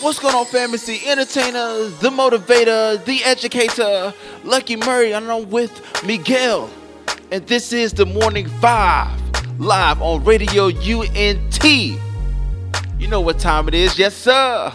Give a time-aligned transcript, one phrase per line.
[0.00, 0.72] What's going on, fam?
[0.74, 6.70] It's the entertainer, the motivator, the educator, Lucky Murray, and I'm with Miguel.
[7.32, 9.20] And this is the Morning Five,
[9.58, 11.64] live on Radio UNT.
[11.64, 11.98] You
[13.08, 14.72] know what time it is, yes, sir.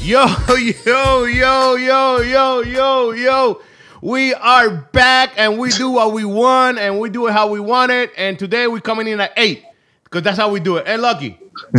[0.00, 0.26] Yo,
[0.86, 3.60] yo, yo, yo, yo, yo, yo.
[4.00, 7.58] We are back and we do what we want and we do it how we
[7.58, 8.12] want it.
[8.16, 9.64] And today we're coming in at eight
[10.04, 10.86] because that's how we do it.
[10.86, 11.40] Hey, Lucky.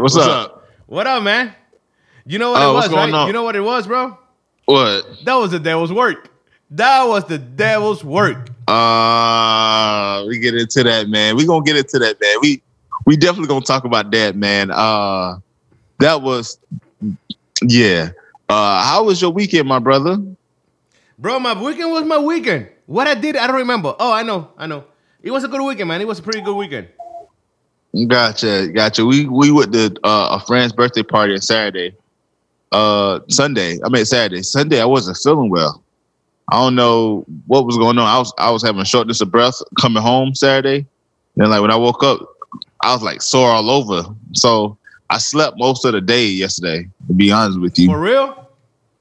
[0.00, 0.68] what's, up?
[0.86, 1.54] What up, man?
[2.26, 3.18] You know what Oh, it what's was, going right?
[3.20, 3.26] on?
[3.26, 4.16] You know what it was, bro?
[4.66, 5.24] What?
[5.24, 6.30] That was the devil's work.
[6.70, 8.50] That was the devil's work.
[8.68, 11.36] Uh we get into that, man.
[11.36, 12.36] We gonna get into that, man.
[12.42, 12.62] We
[13.06, 14.70] we definitely gonna talk about that, man.
[14.70, 15.38] Uh
[15.98, 16.58] that was
[17.62, 18.10] yeah.
[18.48, 20.18] Uh how was your weekend, my brother?
[21.18, 22.68] Bro, my weekend was my weekend.
[22.86, 23.94] What I did, I don't remember.
[23.98, 24.84] Oh, I know, I know.
[25.22, 26.00] It was a good weekend, man.
[26.00, 26.88] It was a pretty good weekend.
[28.06, 29.04] Gotcha, gotcha.
[29.04, 31.94] We we went to uh, a friend's birthday party on Saturday.
[32.70, 33.78] Uh Sunday.
[33.84, 34.42] I mean Saturday.
[34.42, 35.82] Sunday I wasn't feeling well.
[36.50, 38.06] I don't know what was going on.
[38.06, 40.86] I was I was having shortness of breath coming home Saturday.
[41.36, 42.20] Then like when I woke up,
[42.82, 44.04] I was like sore all over.
[44.34, 44.76] So
[45.08, 47.86] I slept most of the day yesterday, to be honest with you.
[47.86, 48.48] For real?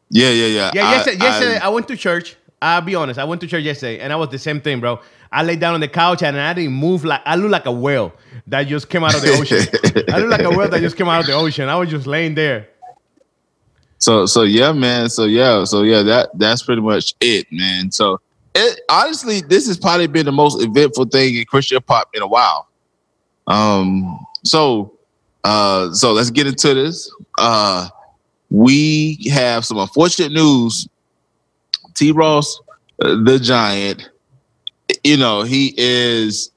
[0.10, 0.72] Yeah, yeah, yeah.
[0.74, 2.38] Yeah, I- yesterday, I- yesterday I, went to church.
[2.62, 3.20] I'll be honest.
[3.20, 5.00] I went to church yesterday, and I was the same thing, bro.
[5.32, 7.04] I laid down on the couch and I didn't move.
[7.04, 8.14] Like I look like a whale
[8.48, 10.06] that just came out of the ocean.
[10.14, 11.70] I look like a whale that just came out of the ocean.
[11.70, 12.68] I was just laying there.
[14.00, 15.10] So so yeah, man.
[15.10, 17.92] So yeah, so yeah, that that's pretty much it, man.
[17.92, 18.22] So
[18.56, 22.28] it honestly, this has probably been the most eventful thing in Christian pop in a
[22.28, 22.68] while.
[23.48, 24.94] Um, so
[25.44, 27.12] uh so let's get into this.
[27.38, 27.90] Uh
[28.50, 30.88] we have some unfortunate news.
[31.96, 32.62] T Ross,
[33.02, 34.10] uh, the giant,
[35.04, 36.52] you know, he is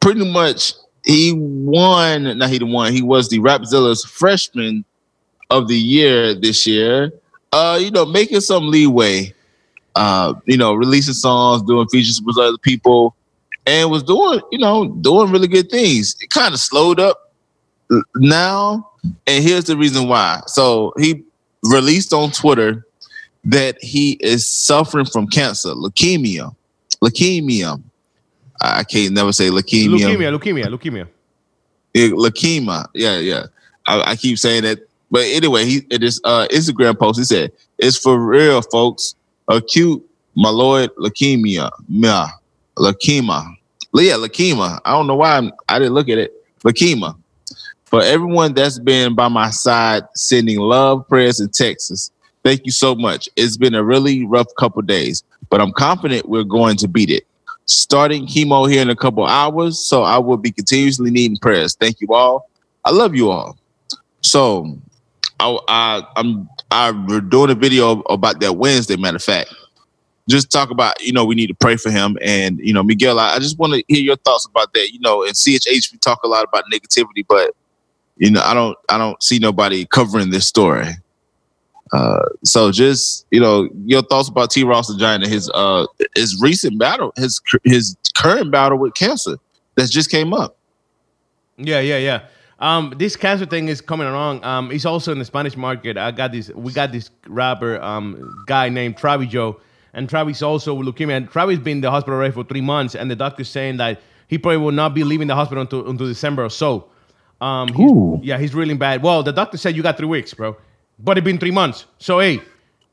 [0.00, 4.84] pretty much he won, not he the one, he was the Rapzilla's freshman
[5.50, 7.12] of the year this year.
[7.52, 9.34] Uh, you know, making some leeway.
[9.96, 13.16] Uh, you know, releasing songs, doing features with other people,
[13.66, 16.14] and was doing, you know, doing really good things.
[16.20, 17.32] It kind of slowed up
[18.14, 18.88] now,
[19.26, 20.40] and here's the reason why.
[20.46, 21.24] So he
[21.64, 22.86] released on Twitter
[23.44, 26.54] that he is suffering from cancer, leukemia,
[27.02, 27.82] leukemia.
[28.60, 29.98] I can't never say leukemia.
[29.98, 31.08] Leukemia, leukemia, leukemia.
[31.94, 32.86] Yeah, leukemia.
[32.94, 33.46] Yeah, yeah.
[33.86, 34.80] I, I keep saying that.
[35.10, 39.14] But anyway, he in his uh, Instagram post, he said, It's for real, folks.
[39.48, 40.02] Acute
[40.36, 41.70] myeloid leukemia.
[41.88, 42.26] Meh.
[42.76, 43.54] Leukemia.
[43.94, 44.80] Yeah, leukemia.
[44.84, 46.32] I don't know why I'm, I didn't look at it.
[46.60, 47.16] Leukemia.
[47.86, 52.10] For everyone that's been by my side sending love, prayers, and texts,
[52.44, 53.30] thank you so much.
[53.34, 57.24] It's been a really rough couple days, but I'm confident we're going to beat it
[57.68, 61.76] starting chemo here in a couple hours, so I will be continuously needing prayers.
[61.76, 62.50] Thank you all.
[62.84, 63.58] I love you all.
[64.22, 64.78] So,
[65.38, 68.96] I, I I'm I'm doing a video about that Wednesday.
[68.96, 69.54] Matter of fact,
[70.28, 73.18] just talk about you know we need to pray for him and you know Miguel.
[73.20, 74.92] I, I just want to hear your thoughts about that.
[74.92, 77.54] You know, in CHH we talk a lot about negativity, but
[78.16, 80.88] you know I don't I don't see nobody covering this story.
[81.92, 84.64] Uh, so just you know your thoughts about T.
[84.64, 89.36] Ross the Giant and his uh his recent battle, his his current battle with cancer
[89.76, 90.56] that just came up.
[91.56, 92.20] Yeah, yeah, yeah.
[92.60, 94.44] Um, this cancer thing is coming along.
[94.44, 95.96] Um, it's also in the Spanish market.
[95.96, 96.50] I got this.
[96.50, 99.60] We got this rapper um guy named Travis Joe,
[99.94, 101.16] and Travis also with leukemia.
[101.16, 104.00] And Travis been in the hospital already for three months, and the doctor's saying that
[104.26, 106.86] he probably will not be leaving the hospital until, until December or so.
[107.40, 109.02] Um, he's- yeah, he's really bad.
[109.02, 110.56] Well, the doctor said you got three weeks, bro,
[110.98, 111.86] but it's been three months.
[111.98, 112.40] So hey,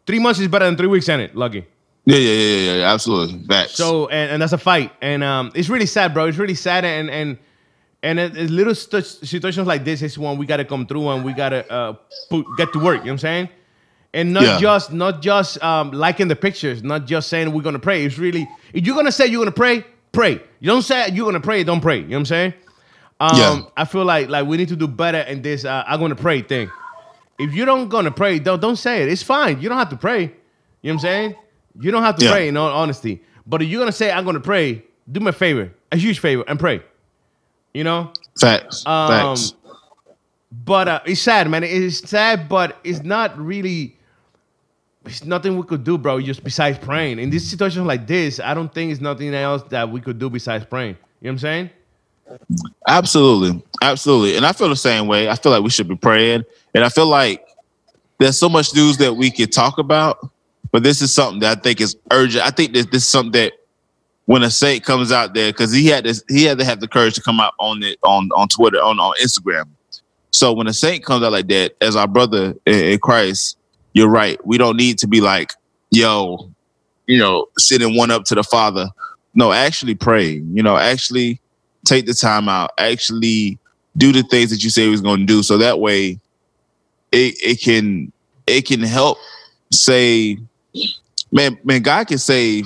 [0.05, 1.35] three months is better than three weeks, ain't it?
[1.35, 1.65] Lucky.
[2.05, 3.43] Yeah, yeah, yeah, yeah, yeah absolutely.
[3.47, 3.73] Facts.
[3.75, 6.25] So and, and that's a fight, and um, it's really sad, bro.
[6.25, 7.37] It's really sad, and and
[8.03, 11.25] and it, it's little stu- situations like this is one we gotta come through, and
[11.25, 11.93] we gotta uh,
[12.29, 12.97] put, get to work.
[12.99, 13.49] You know what I'm saying?
[14.13, 14.59] And not Yeah.
[14.59, 18.05] just not just um, liking the pictures, not just saying we're gonna pray.
[18.05, 20.33] It's really if you're gonna say you're gonna pray, pray.
[20.59, 21.97] You don't say you're gonna pray, don't pray.
[21.97, 22.53] You know what I'm saying?
[23.19, 23.61] Um, Yeah.
[23.75, 25.65] I feel like like we need to do better in this.
[25.65, 26.69] Uh, I'm gonna pray thing.
[27.37, 29.09] If you don't gonna pray, don't don't say it.
[29.09, 29.59] It's fine.
[29.61, 30.21] You don't have to pray.
[30.21, 30.33] You know
[30.81, 31.35] what I'm saying?
[31.79, 32.31] You don't have to Yeah.
[32.31, 33.21] pray in all honesty.
[33.45, 36.43] But if you're gonna say I'm gonna pray, do me a favor, a huge favor,
[36.47, 36.81] and pray.
[37.73, 38.11] You know?
[38.39, 38.85] facts.
[38.85, 39.53] Um, facts.
[40.63, 41.63] But uh, it's sad, man.
[41.63, 43.97] It's sad, but it's not really.
[45.05, 46.19] It's nothing we could do, bro.
[46.21, 47.19] Just besides praying.
[47.19, 50.29] In this situation like this, I don't think it's nothing else that we could do
[50.29, 50.95] besides praying.
[51.21, 51.69] You know what I'm saying?
[52.87, 53.63] Absolutely.
[53.81, 54.37] Absolutely.
[54.37, 55.29] And I feel the same way.
[55.29, 56.43] I feel like we should be praying.
[56.73, 57.45] And I feel like
[58.17, 60.29] there's so much news that we could talk about,
[60.71, 62.45] but this is something that I think is urgent.
[62.45, 63.53] I think that this is something that
[64.25, 66.87] when a saint comes out there, because he had this, he had to have the
[66.87, 69.65] courage to come out on it on on Twitter, on, on Instagram.
[70.31, 73.57] So when a saint comes out like that, as our brother in, Christ,
[73.93, 74.43] you're right.
[74.45, 75.53] We don't need to be like,
[75.91, 76.49] yo,
[77.07, 78.87] you know, sitting one up to the Father.
[79.33, 80.31] No, actually pray.
[80.31, 81.39] You know, actually
[81.85, 82.71] take the time out.
[82.77, 83.57] Actually
[83.97, 85.43] do the things that you say was going to do.
[85.43, 86.19] So that way,
[87.11, 88.11] it it can
[88.47, 89.17] it can help
[89.71, 90.37] say,
[91.31, 92.63] man, man, God can say,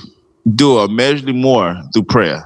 [0.54, 2.44] do immeasurably more through prayer.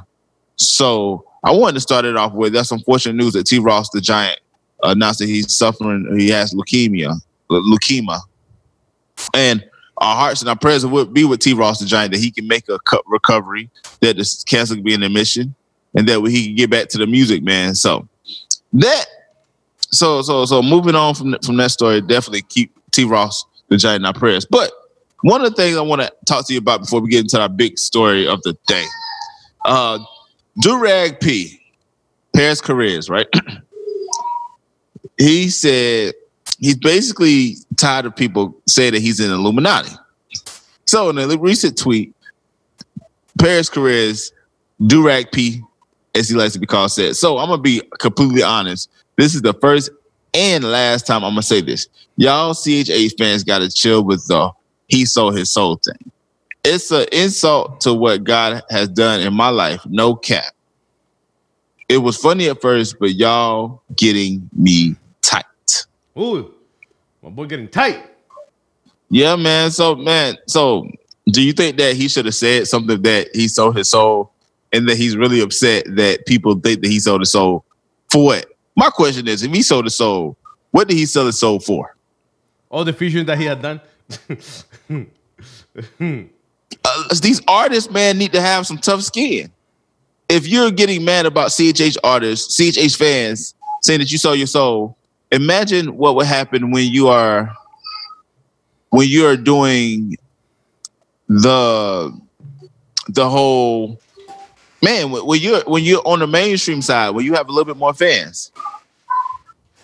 [0.57, 3.59] So I wanted to start it off with that's unfortunate news that T.
[3.59, 4.41] Ross the Giant
[4.83, 7.15] announced that he's suffering, he has leukemia,
[7.51, 8.21] leukemia,
[9.33, 9.65] and
[9.99, 11.55] our hearts and our prayers would be with T.
[11.55, 13.71] Ross the Giant that he can make a recovery,
[14.01, 15.55] that the cancer can be in remission,
[15.95, 17.75] and that way he can get back to the music, man.
[17.75, 18.09] So
[18.75, 19.07] that,
[19.79, 23.05] so so so moving on from from that story, definitely keep T.
[23.05, 24.45] Ross the Giant in our prayers.
[24.45, 24.73] But
[25.23, 27.41] one of the things I want to talk to you about before we get into
[27.41, 28.85] our big story of the day,
[29.65, 29.99] uh,
[30.63, 31.61] Durag P,
[32.35, 33.27] Paris Careers, right?
[35.19, 36.15] he said
[36.59, 39.93] he's basically tired of people saying that he's an Illuminati.
[40.85, 42.15] So in a recent tweet,
[43.39, 44.33] Paris Careers,
[44.81, 45.63] Durag P,
[46.15, 48.91] as he likes to be called, said, So I'm gonna be completely honest.
[49.17, 49.91] This is the first
[50.33, 51.89] and last time I'm gonna say this.
[52.17, 54.51] Y'all CHH fans gotta chill with the
[54.89, 56.11] he sold his soul thing.
[56.65, 59.85] It's an insult to what God has done in my life.
[59.87, 60.55] No cap.
[61.89, 65.45] It was funny at first, but y'all getting me tight.
[66.19, 66.53] Ooh,
[67.23, 68.07] my boy getting tight.
[69.11, 69.71] Yeah, man.
[69.71, 70.89] So, man, so
[71.31, 74.33] do you think that he should have said something that he sold his soul
[74.75, 77.65] and that he's really upset that people think that he sold his soul
[78.11, 78.47] for what?
[78.77, 80.37] My question is, if he sold his soul,
[80.73, 81.97] what did he sell his soul for?
[82.71, 83.81] All the fusion that he had done.
[86.85, 89.51] uh, these artists, man, need to have some tough skin.
[90.29, 94.97] If you're getting mad about CHH artists, CHH fans saying that you sold your soul,
[95.31, 97.55] imagine what would happen when you are
[98.91, 100.17] when you are doing
[101.29, 102.17] the
[103.09, 104.01] the whole
[104.85, 107.77] man when you're when you're on the mainstream side when you have a little bit
[107.77, 108.53] more fans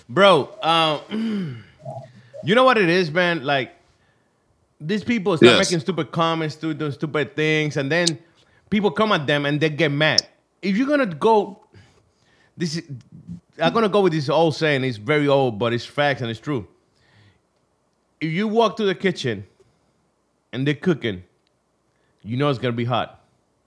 [0.09, 1.65] bro um
[2.45, 3.75] you know what it is man like
[4.81, 5.69] these people start yes.
[5.69, 8.07] making stupid comments do those stupid things and then
[8.71, 10.27] people come at them and they get mad
[10.63, 11.59] if you're gonna go
[12.57, 12.85] this is
[13.61, 16.41] i'm gonna go with this old saying it's very old but it's facts and it's
[16.41, 16.67] true
[18.21, 19.47] if you walk to the kitchen
[20.53, 21.23] and they're cooking,
[22.23, 23.25] you know it's gonna be hot.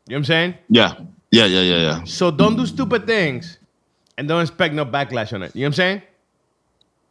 [0.08, 0.54] You know what I'm saying?
[0.70, 0.96] Yeah.
[1.34, 2.04] Yeah, yeah, yeah, yeah.
[2.04, 3.58] So don't do stupid things
[4.18, 5.56] and don't expect no backlash on it.
[5.56, 6.02] You know what I'm saying?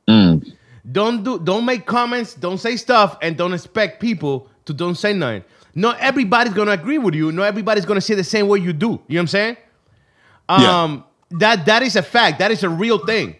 [0.09, 0.53] Mm.
[0.93, 5.13] Don't do don't make comments, don't say stuff, and don't expect people to don't say
[5.13, 5.43] nothing.
[5.75, 7.33] Not everybody's gonna agree with you.
[7.33, 8.87] Not everybody's gonna say the same way you do.
[8.87, 9.57] You know what I'm saying?
[10.49, 11.01] Um yeah.
[11.39, 12.39] that that is a fact.
[12.39, 13.37] That is a real thing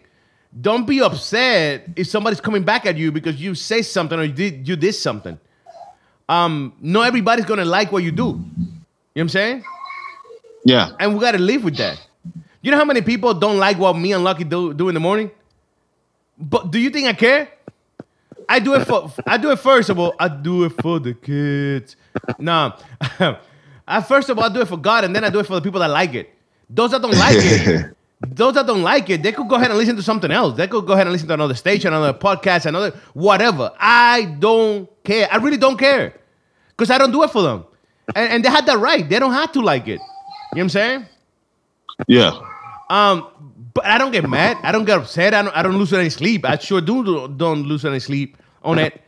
[0.61, 4.33] don't be upset if somebody's coming back at you because you say something or you
[4.33, 5.39] did you did something.
[6.29, 8.23] Um, not everybody's gonna like what you do.
[8.23, 8.41] You know
[9.13, 9.63] what I'm saying?
[10.63, 10.91] Yeah.
[10.99, 11.99] And we gotta live with that.
[12.61, 14.99] You know how many people don't like what me and Lucky do, do in the
[14.99, 15.29] morning?
[16.37, 17.49] But do you think I care?
[18.47, 20.15] I do it for I do it first of all.
[20.19, 21.95] I do it for the kids.
[22.39, 22.77] Nah.
[23.87, 25.55] I first of all I do it for God and then I do it for
[25.55, 26.29] the people that like it.
[26.69, 27.95] Those that don't like it,
[28.27, 30.55] those that don't like it, they could go ahead and listen to something else.
[30.55, 33.71] They could go ahead and listen to another station, another podcast, another whatever.
[33.77, 35.27] I don't care.
[35.31, 36.13] I really don't care.
[36.69, 37.65] Because I don't do it for them.
[38.15, 39.07] And, and they had that right.
[39.07, 40.01] They don't have to like it.
[40.53, 41.05] You know what I'm saying?
[42.07, 42.39] Yeah.
[42.89, 43.27] Um,
[43.73, 44.57] but I don't get mad.
[44.61, 45.33] I don't get upset.
[45.33, 46.45] I don't, I don't lose any sleep.
[46.45, 49.01] I sure do don't lose any sleep on it.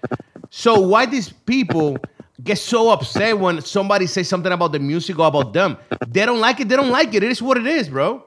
[0.50, 1.98] So why these people
[2.44, 5.78] get so upset when somebody says something about the music or about them?
[6.08, 6.70] They don't like it.
[6.70, 7.24] They don't like it.
[7.24, 8.24] It is what it is, bro.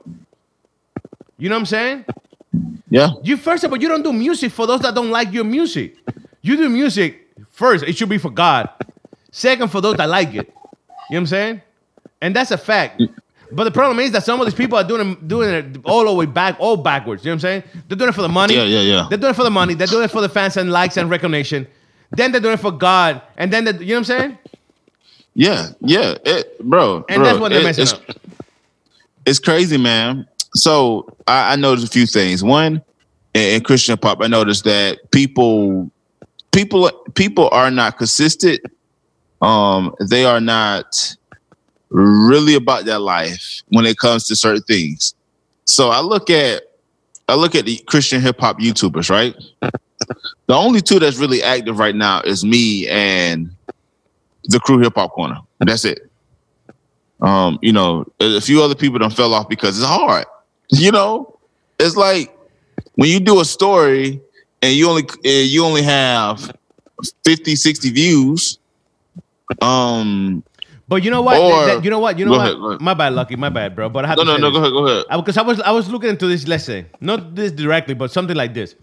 [1.38, 2.04] You know what I'm saying?
[2.90, 3.10] Yeah.
[3.22, 5.96] You first of all, you don't do music for those that don't like your music.
[6.42, 8.68] You do music first, it should be for God.
[9.30, 10.34] Second, for those that like it.
[10.34, 10.46] You know
[11.08, 11.62] what I'm saying?
[12.20, 13.02] And that's a fact.
[13.50, 16.12] But the problem is that some of these people are doing doing it all the
[16.12, 17.24] way back, all backwards.
[17.24, 17.62] You know what I'm saying?
[17.88, 18.54] They're doing it for the money.
[18.54, 19.06] Yeah, yeah, yeah.
[19.08, 19.74] They're doing it for the money.
[19.74, 21.66] They're doing it for the fans and likes and recognition.
[22.10, 23.22] Then they're doing it for God.
[23.36, 24.38] And then, you know what I'm saying?
[25.34, 27.04] Yeah, yeah, it, bro.
[27.08, 28.02] And bro, that's what they're it, messing it's, up.
[29.24, 30.26] It's crazy, man.
[30.54, 32.42] So I, I noticed a few things.
[32.42, 32.82] One,
[33.34, 35.90] in, in Christian pop, I noticed that people,
[36.50, 38.60] people, people are not consistent.
[39.40, 41.16] Um, they are not
[41.90, 45.14] really about their life when it comes to certain things.
[45.64, 46.62] So I look at,
[47.28, 49.34] I look at the Christian hip hop YouTubers, right?
[50.46, 53.50] The only two that's really active right now is me and
[54.44, 55.38] the crew hip hop corner.
[55.58, 56.10] That's it.
[57.20, 60.26] Um, you know, a few other people don't fell off because it's hard.
[60.70, 61.38] You know,
[61.78, 62.36] it's like
[62.96, 64.20] when you do a story
[64.60, 66.54] and you only you only have
[67.24, 68.58] 50, 60 views,
[69.62, 70.44] um,
[70.88, 71.38] But you know what?
[71.38, 72.18] Or- That- you know what?
[72.18, 72.52] You know what?
[72.70, 72.80] ahead.
[72.80, 73.36] My bad, Lucky.
[73.36, 73.88] My bad, bro.
[73.90, 74.56] But I have no, to no, say no, this.
[74.58, 75.24] go ahead, go ahead.
[75.24, 78.54] because I was I was looking into this lesson, not this directly, but something like
[78.54, 78.74] this.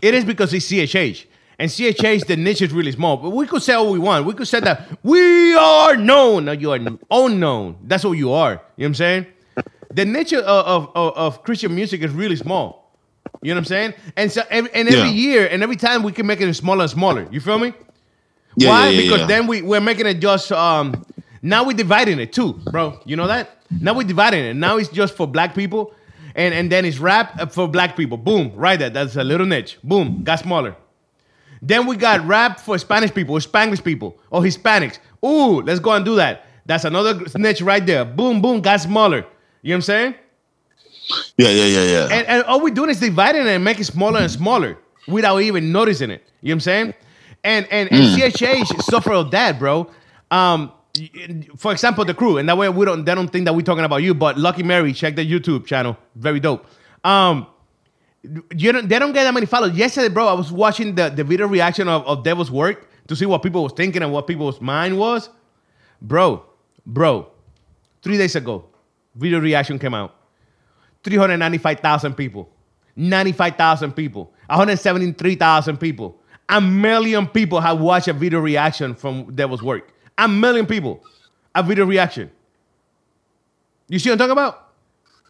[0.00, 1.26] It is because it's CHH,
[1.58, 3.16] and CHH the niche is really small.
[3.18, 4.24] But we could say what we want.
[4.24, 6.46] We could say that we are known.
[6.46, 6.78] No, you are
[7.10, 7.76] unknown.
[7.84, 8.52] That's what you are.
[8.52, 9.26] You know what I'm saying?
[9.92, 12.94] The niche of of, of, of Christian music is really small.
[13.42, 13.94] You know what I'm saying?
[14.16, 15.26] And so every, and every Yeah.
[15.26, 17.28] year and every time we can make it smaller and smaller.
[17.30, 17.72] You feel me?
[18.56, 18.88] Yeah, Why?
[18.88, 21.04] yeah, because then we, we're making it just um
[21.42, 23.00] now we're dividing it too, bro.
[23.04, 23.62] You know that?
[23.70, 24.54] Now we're dividing it.
[24.54, 25.94] Now it's just for black people,
[26.34, 28.16] and, and then it's rap for black people.
[28.16, 28.90] Boom, right there.
[28.90, 29.78] That's a little niche.
[29.82, 30.76] Boom, got smaller.
[31.60, 34.98] Then we got rap for Spanish people, or Spanglish people, or Hispanics.
[35.24, 36.44] Ooh, let's go and do that.
[36.66, 38.04] That's another niche right there.
[38.04, 39.26] Boom, boom, got smaller.
[39.62, 40.14] You know what I'm saying?
[41.36, 42.08] Yeah, yeah, yeah, yeah.
[42.10, 45.38] And, and all we're doing is dividing it and making it smaller and smaller without
[45.38, 46.22] even noticing it.
[46.42, 46.94] You know what I'm saying?
[47.44, 49.90] And and, and CHH suffer of that, bro.
[50.30, 50.72] Um,
[51.56, 53.84] for example, the crew, and that way we don't they don't think that we're talking
[53.84, 55.96] about you, but Lucky Mary, check the YouTube channel.
[56.14, 56.66] Very dope.
[57.04, 57.46] Um
[58.56, 59.76] you don't they don't get that many followers.
[59.76, 63.26] Yesterday, bro, I was watching the, the video reaction of, of Devil's work to see
[63.26, 65.30] what people was thinking and what people's mind was.
[66.00, 66.44] Bro,
[66.86, 67.30] bro,
[68.02, 68.66] three days ago,
[69.14, 70.14] video reaction came out.
[71.04, 72.50] 395,000 people,
[72.96, 76.20] 95,000 people, 173,000 people.
[76.50, 79.92] A million people have watched a video reaction from Devil's Work.
[80.18, 81.02] A million people,
[81.54, 82.30] a video reaction.
[83.88, 84.68] You see what I'm talking about?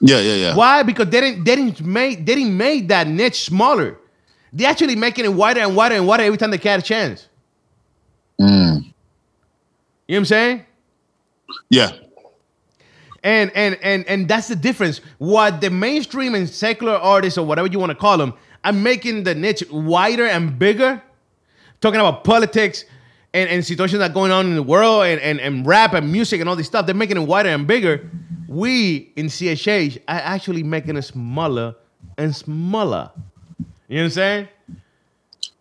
[0.01, 0.55] yeah, yeah, yeah.
[0.57, 0.83] Why?
[0.83, 3.99] Because they didn't they didn't make they didn't make that niche smaller.
[4.53, 7.29] They actually making it wider and wider and wider every time they get a chance.
[8.41, 8.49] Mm.
[8.49, 8.93] You know
[10.07, 10.65] what I'm saying?
[11.69, 11.91] Yeah.
[13.23, 15.01] And and and and that's the difference.
[15.19, 19.25] What the mainstream and secular artists or whatever you want to call them are making
[19.25, 21.03] the niche wider and bigger,
[21.81, 22.85] talking about politics
[23.35, 26.11] and, and situations that are going on in the world and, and, and rap and
[26.11, 26.87] music and all this stuff.
[26.87, 28.11] They're making it wider and bigger.
[28.49, 31.75] We in CHH are actually making it smaller
[32.17, 33.11] and smaller.
[33.89, 34.49] You know what I'm saying?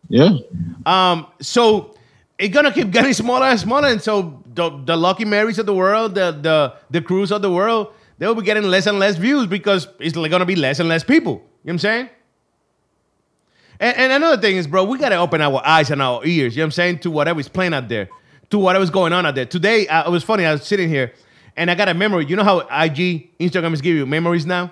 [0.09, 0.38] Yeah.
[0.86, 1.95] Um, so
[2.38, 5.74] it's gonna keep getting smaller and smaller, and so the, the Lucky Marys of the
[5.74, 9.47] world, the the the crews of the world, they'll be getting less and less views
[9.47, 11.33] because it's gonna be less and less people.
[11.33, 12.09] You know what I'm saying?
[13.79, 16.55] And, and another thing is, bro, we gotta open our eyes and our ears.
[16.55, 18.10] You know what I'm saying to whatever's playing out there,
[18.50, 19.46] to whatever's going on out there.
[19.46, 20.46] Today, uh, it was funny.
[20.46, 21.13] I was sitting here,
[21.55, 22.25] and I got a memory.
[22.25, 24.72] You know how IG, Instagram is giving you memories now.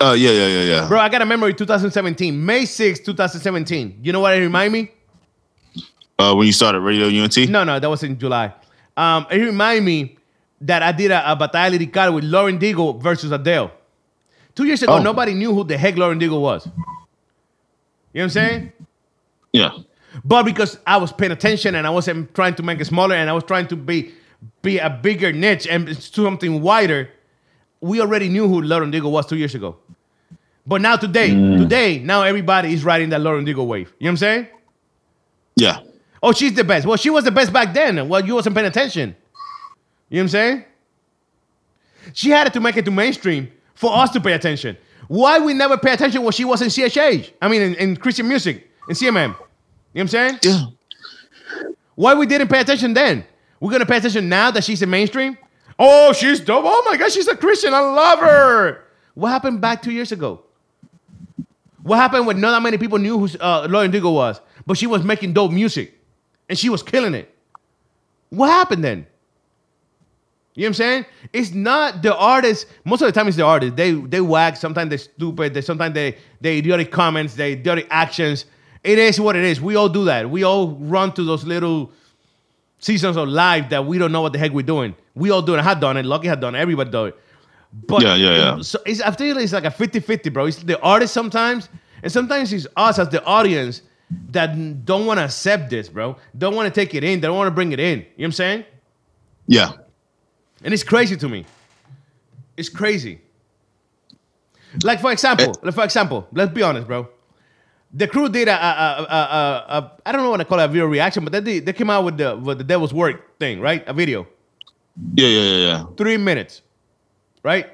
[0.00, 0.88] Uh, yeah, yeah, yeah, yeah.
[0.88, 4.00] Bro, I got a memory 2017, May 6, 2017.
[4.02, 4.90] You know what it remind me?
[6.18, 7.36] Uh, when you started Radio UNT.
[7.48, 8.52] No, no, that was in July.
[8.96, 10.18] Um, it remind me
[10.60, 13.70] that I did a, a Batalla Lirical with Lauren Daigle versus Adele.
[14.54, 15.02] Two years ago, Oh.
[15.02, 16.68] nobody knew who the heck Lauren Daigle was.
[18.14, 18.72] You know what I'm saying?
[19.52, 19.70] Yeah.
[20.24, 23.28] But because I was paying attention and I wasn't trying to make it smaller and
[23.28, 24.14] I was trying to be
[24.62, 27.10] be a bigger niche and something wider,
[27.80, 29.76] we already knew who Lauren Daigle was two years ago.
[30.66, 31.58] But now today, mm.
[31.58, 33.92] today, now everybody is riding that Lauren Daigle wave.
[33.98, 34.48] You know what I'm saying?
[35.56, 35.80] Yeah.
[36.22, 36.86] Oh, she's the best.
[36.86, 38.08] Well, she was the best back then.
[38.08, 39.14] Well, you wasn't paying attention.
[40.08, 40.64] You know what I'm saying?
[42.12, 44.76] She had to make it to mainstream for us to pay attention.
[45.08, 47.32] Why we never pay attention when she was in CHH?
[47.40, 49.04] I mean, in, in Christian music, in CMM.
[49.12, 49.36] You know
[49.92, 50.38] what I'm saying?
[50.42, 50.64] Yeah.
[51.94, 53.24] Why we didn't pay attention then?
[53.60, 55.38] We're gonna pay attention now that she's in mainstream?
[55.78, 56.64] Oh, she's dope.
[56.66, 57.74] Oh my God, she's a Christian.
[57.74, 58.84] I love her.
[59.14, 60.42] What happened back two years ago?
[61.82, 64.86] What happened when not that many people knew who uh, Lauren Daigle was, but she
[64.86, 65.94] was making dope music
[66.48, 67.32] and she was killing it?
[68.30, 69.06] What happened then?
[70.54, 71.06] You know what I'm saying?
[71.32, 72.66] It's not the artist.
[72.84, 73.74] Most of the time, it's the artist.
[73.74, 74.56] They they whack.
[74.56, 75.52] Sometimes they're stupid.
[75.52, 77.34] They sometimes they they idiotic comments.
[77.34, 78.46] They idiotic actions.
[78.84, 79.60] It is what it is.
[79.60, 80.30] We all do that.
[80.30, 81.90] We all run to those little
[82.78, 84.94] seasons of life that we don't know what the heck we're doing.
[85.14, 85.58] We all do it.
[85.58, 86.04] I had done it.
[86.04, 86.58] Lucky had done it.
[86.58, 87.18] Everybody done it.
[87.86, 88.60] But Yeah, yeah, yeah.
[88.60, 90.46] So it's, I feel it's like a 50-50, bro.
[90.46, 91.68] It's the artist sometimes,
[92.02, 93.82] and sometimes it's us as the audience
[94.30, 96.16] that don't want to accept this, bro.
[96.36, 97.20] Don't want to take it in.
[97.20, 97.98] They don't want to bring it in.
[97.98, 98.64] You know what I'm saying?
[99.46, 99.72] Yeah.
[100.64, 101.44] And it's crazy to me.
[102.56, 103.20] It's crazy.
[104.82, 105.54] Like for example, eh.
[105.62, 107.08] like for example, let's be honest, bro.
[107.92, 110.58] The crew did a, a, a, a, a, a I don't know what to call
[110.58, 112.92] it, a video reaction, but they did, they came out with the with the Devil's
[112.92, 113.86] Work thing, right?
[113.86, 114.26] A video,
[115.14, 115.84] Yeah, yeah, yeah, yeah.
[115.96, 116.62] three minutes,
[117.44, 117.70] right?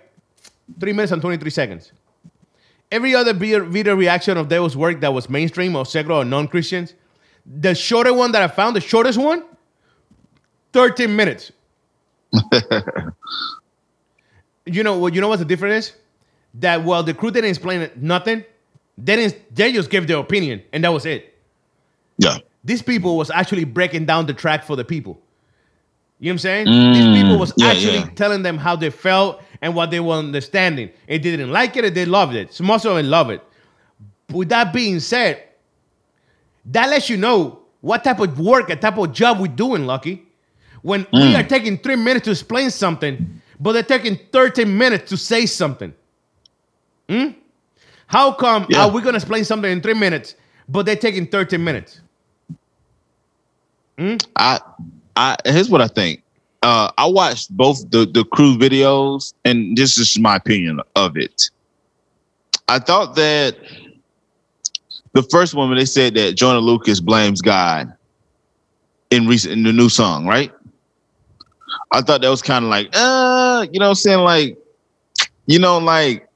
[0.78, 1.92] Three minutes and twenty three seconds.
[2.92, 6.49] Every other video, video reaction of Devil's Work that was mainstream or secular or non
[6.49, 6.94] Christians,
[7.47, 9.44] the shorter one that I found, the shortest one,
[10.73, 11.52] thirteen minutes.
[14.66, 15.14] you know what?
[15.14, 15.92] You know what the difference is?
[16.54, 18.44] that well the crew didn't explain nothing.
[18.99, 19.54] They didn't.
[19.54, 21.38] They just gave their opinion, and that was it.
[22.18, 22.38] Yeah.
[22.64, 25.18] These people was actually breaking down the track for the people.
[26.18, 26.66] You know what I'm saying?
[26.66, 28.10] Mm, These people was yeah, actually yeah.
[28.10, 30.88] telling them how they felt and what they were understanding.
[31.08, 32.52] If they didn't like it, or they loved it.
[32.52, 33.42] So most of them love it.
[34.30, 35.42] With that being said,
[36.66, 40.26] that lets you know what type of work, a type of job we're doing, Lucky.
[40.82, 45.16] When we are taking three minutes to explain something, but they're taking 13 minutes to
[45.16, 45.92] say something.
[47.08, 47.28] Hmm?
[48.06, 48.84] How come Yeah.
[48.84, 50.34] are we gonna explain something in three minutes,
[50.68, 52.00] but they're taking 13 minutes?
[54.37, 54.60] I,
[55.16, 56.22] I here's what I think.
[56.62, 61.50] Uh, I watched both the the crew videos, and this is my opinion of it.
[62.68, 63.56] I thought that
[65.12, 67.92] the first one when they said that Joyner Lucas blames God
[69.10, 70.52] in recent in the new song, right?
[71.92, 74.56] I thought that was kind of like, uh, you know, I'm saying like,
[75.47, 76.28] you know, like,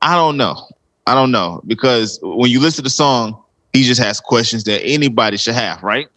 [0.00, 0.68] I don't know,
[1.06, 4.82] I don't know, because when you listen to the song, he just has questions that
[4.82, 6.08] anybody should have, right?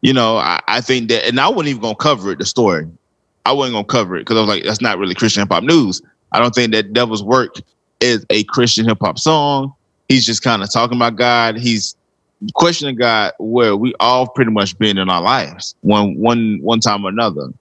[0.00, 2.86] you know, I, I think that, and I wasn't even gonna cover it, the story.
[3.44, 5.64] I wasn't gonna cover it because I was like, that's not really Christian hip hop
[5.64, 6.02] news.
[6.32, 7.56] I don't think that Devil's Work
[8.00, 9.74] is a Christian hip hop song.
[10.08, 11.58] He's just kind of talking about God.
[11.58, 11.96] He's
[12.54, 17.04] questioning God where we all pretty much been in our lives, one one one time
[17.04, 17.52] or another.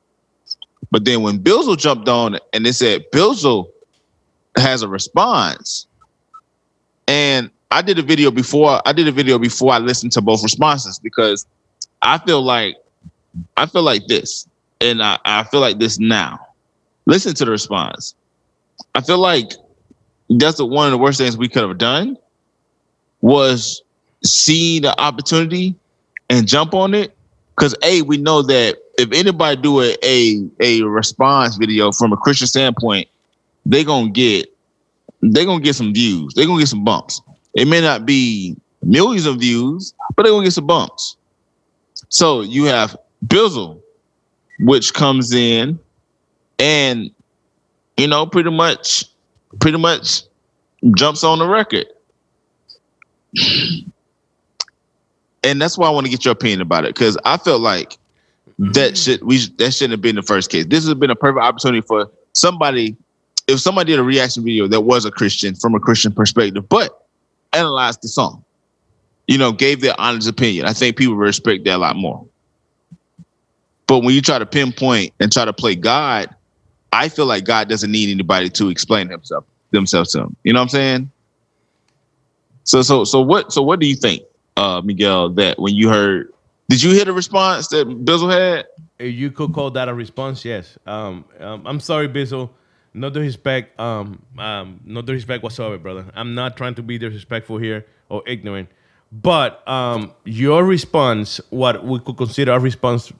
[0.91, 3.69] But then when Bizzle jumped on and they said Bizzle
[4.55, 5.87] has a response,
[7.07, 8.81] and I did a video before.
[8.85, 11.45] I did a video before I listened to both responses because
[12.01, 12.77] I feel like
[13.55, 14.47] I feel like this,
[14.81, 16.39] and I, I feel like this now.
[17.05, 18.15] Listen to the response.
[18.95, 19.51] I feel like
[20.29, 22.17] that's the, one of the worst things we could have done
[23.21, 23.81] was
[24.23, 25.75] see the opportunity
[26.29, 27.15] and jump on it.
[27.55, 32.17] Because a we know that if anybody do a, a a response video from a
[32.17, 33.07] Christian standpoint,
[33.65, 34.53] they gonna get
[35.21, 36.33] they gonna get some views.
[36.33, 37.21] They gonna get some bumps.
[37.55, 41.17] It may not be millions of views, but they gonna get some bumps.
[42.09, 43.81] So you have Bizzle,
[44.59, 45.79] which comes in
[46.59, 47.11] and
[47.97, 49.05] you know pretty much
[49.59, 50.23] pretty much
[50.95, 51.87] jumps on the record.
[55.47, 57.97] And that's why I want to get your opinion about it because I felt like
[58.59, 59.03] that mm.
[59.03, 60.65] should we that shouldn't have been the first case.
[60.65, 62.97] This has been a perfect opportunity for somebody.
[63.47, 67.07] If somebody did a reaction video that was a Christian from a Christian perspective, but
[67.53, 68.43] analyzed the song,
[69.27, 72.25] you know, gave their honest opinion, I think people respect that a lot more.
[73.87, 76.35] But when you try to pinpoint and try to play God,
[76.91, 80.35] I feel like God doesn't need anybody to explain himself themselves to him.
[80.43, 81.11] You know what I'm saying?
[82.65, 84.23] So so so what so what do you think,
[84.57, 86.33] uh, Miguel, that when you heard
[86.69, 88.67] did you hear the response that Bizzle had?
[88.99, 90.77] You could call that a response, yes.
[90.85, 92.49] Um, um, I'm sorry, Bizzle.
[92.93, 93.79] No disrespect.
[93.79, 96.05] Um, um, no disrespect whatsoever, brother.
[96.13, 98.69] I'm not trying to be disrespectful here or ignorant.
[99.11, 103.13] But um, your response, what we could consider a response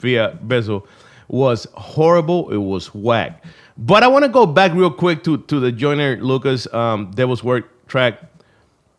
[0.00, 0.84] via Bizzle,
[1.28, 2.50] was horrible.
[2.50, 3.44] It was whack.
[3.78, 7.44] But I want to go back real quick to to the Joyner Lucas um, Devil's
[7.44, 8.20] Work track.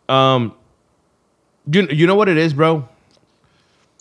[0.07, 0.53] Um,
[1.71, 2.87] you you know what it is, bro?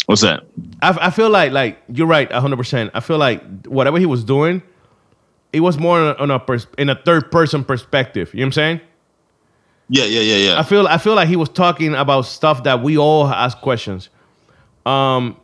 [0.07, 0.44] What's that?
[0.83, 2.90] I, I feel like like you're right, hundred percent.
[2.94, 4.62] I feel like whatever he was doing,
[5.53, 8.33] it was more on a, on a pers- in a third person perspective.
[8.35, 8.81] You know what I'm saying?
[9.88, 10.59] Yeah, yeah, yeah, yeah.
[10.59, 14.09] I feel I feel like he was talking about stuff that we all ask questions.
[14.85, 15.37] Um,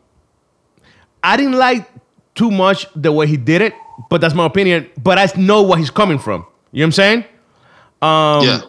[1.22, 1.90] I didn't like
[2.34, 3.74] too much the way he did it,
[4.08, 4.90] but that's my opinion.
[5.02, 6.46] But I know where he's coming from.
[6.72, 7.18] You know what I'm saying?
[8.02, 8.60] Um, yeah.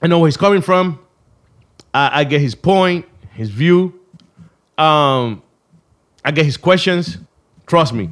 [0.00, 1.00] I know where he's coming from.
[1.92, 3.98] I, I get his point, his view.
[4.76, 5.42] Um,
[6.24, 7.18] I get his questions.
[7.66, 8.10] Trust me,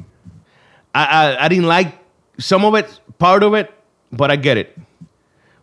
[0.93, 1.97] I, I I didn't like
[2.37, 3.71] some of it, part of it,
[4.11, 4.77] but I get it.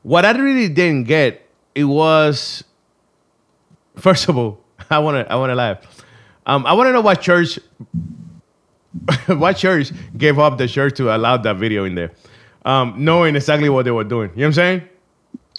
[0.02, 2.64] What I really didn't get, it was
[3.96, 6.04] first of all, I wanna I wanna laugh.
[6.46, 7.58] Um, I wanna know what church
[9.26, 12.12] what church gave up the church to allow that video in there,
[12.64, 14.30] um, knowing exactly what they were doing.
[14.30, 14.82] You know what I'm saying?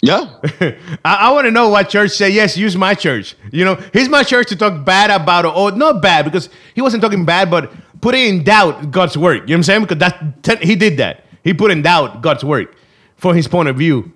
[0.02, 0.38] Yeah.
[1.04, 3.34] I, I want to know what church said, yes, use my church.
[3.50, 7.02] You know, here's my church to talk bad about, or not bad, because he wasn't
[7.02, 9.34] talking bad, but put in doubt God's work.
[9.34, 9.82] You know what I'm saying?
[9.86, 9.98] Because
[10.42, 11.24] that he did that.
[11.42, 12.74] He put in doubt God's work
[13.16, 14.12] from his point of view.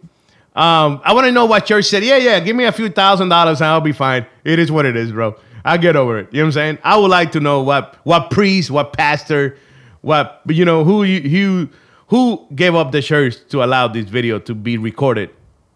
[0.54, 3.28] Um, I want to know what church said, yeah, yeah, give me a few thousand
[3.28, 4.26] dollars and I'll be fine.
[4.44, 5.36] It is what it is, bro.
[5.64, 6.28] I'll get over it.
[6.32, 6.78] You know what I'm saying?
[6.82, 9.56] I would like to know what what priest, what pastor,
[10.00, 11.68] what you know, who you who
[12.08, 15.30] who gave up the church to allow this video to be recorded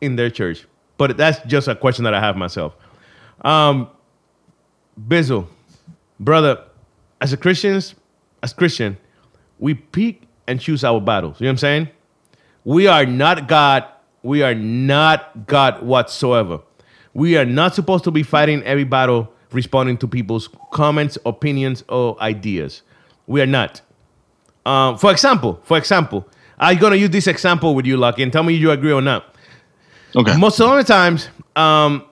[0.05, 0.67] in their church.
[0.97, 2.75] But that's just a question that I have myself.
[3.43, 3.89] Um
[5.09, 5.47] Bizzle,
[6.21, 6.63] brother,
[7.21, 7.95] as a Christians,
[8.43, 8.97] as Christian,
[9.59, 11.41] we pick and choose our battles.
[11.41, 11.89] You know what I'm saying?
[12.65, 13.85] We are not God.
[14.23, 16.61] We are not God whatsoever.
[17.13, 22.21] We are not supposed to be fighting every battle responding to people's comments, opinions, or
[22.21, 22.83] ideas.
[23.27, 23.81] We are not.
[24.67, 28.43] Um, for example, for example, I'm gonna use this example with you, Lucky, and tell
[28.43, 29.34] me you agree or not.
[30.17, 30.37] Okay.
[30.37, 32.05] Most of the times, um,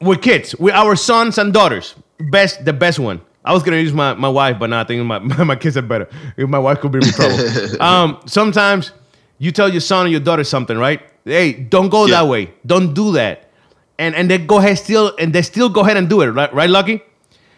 [0.00, 1.94] with kids, with our sons and daughters,
[2.30, 3.20] best the best one.
[3.44, 5.82] I was gonna use my, my wife, but now I think my, my kids are
[5.82, 6.08] better.
[6.36, 7.82] If my wife could be in trouble.
[7.82, 8.92] um, sometimes
[9.38, 11.00] you tell your son or your daughter something, right?
[11.24, 12.22] Hey, don't go Yeah.
[12.22, 12.52] that way.
[12.66, 13.50] Don't do that.
[13.98, 16.52] And and they go ahead still and they still go ahead and do it, right?
[16.52, 17.02] Right, Lucky?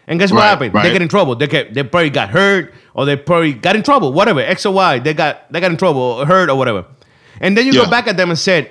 [0.08, 0.72] And guess what Right, happened?
[0.74, 1.34] They get in trouble.
[1.34, 4.40] They get they probably got hurt or they probably got in trouble, whatever.
[4.40, 6.84] X or Y, they got they got in trouble or hurt or whatever.
[7.40, 7.84] And then you Yeah.
[7.84, 8.70] go back at them and said,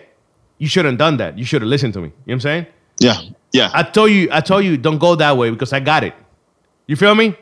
[0.58, 1.38] You shouldn't have done that.
[1.38, 2.08] You should have listened to me.
[2.08, 2.66] You know what I'm saying?
[3.00, 3.22] Yeah.
[3.52, 3.72] Yeah.
[3.74, 6.14] I told you, I told you, don't go that way because I got it.
[6.88, 7.36] You feel me?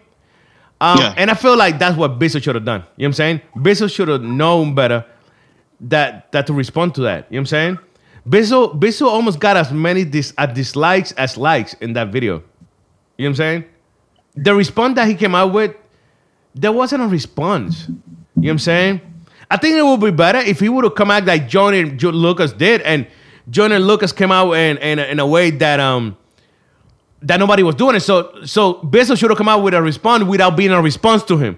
[0.82, 1.14] Um, Yeah.
[1.18, 2.82] And I feel like that's what Bizzle should have done.
[2.82, 3.42] You know what I'm saying?
[3.58, 5.06] Bizzle should have known better
[5.82, 7.28] that that to respond to that.
[7.30, 7.80] You know what I'm saying?
[8.28, 12.36] Bizzle, Bizzle almost got as many dis, uh, dislikes as likes in that video.
[12.36, 12.44] You know
[13.18, 13.66] what I'm saying?
[14.36, 15.76] The response that he came out with,
[16.56, 17.88] there wasn't a response.
[17.90, 18.02] You know
[18.36, 19.02] what I'm saying?
[19.52, 22.54] I think it would be better if he would have come out like Joyner Lucas
[22.54, 23.06] did, and
[23.50, 26.18] Joyner Lucas came out in, in, a- in a way that um
[27.22, 28.02] that nobody was doing it.
[28.02, 31.38] So so Bizzle should have come out with a response without being a response to
[31.38, 31.58] him.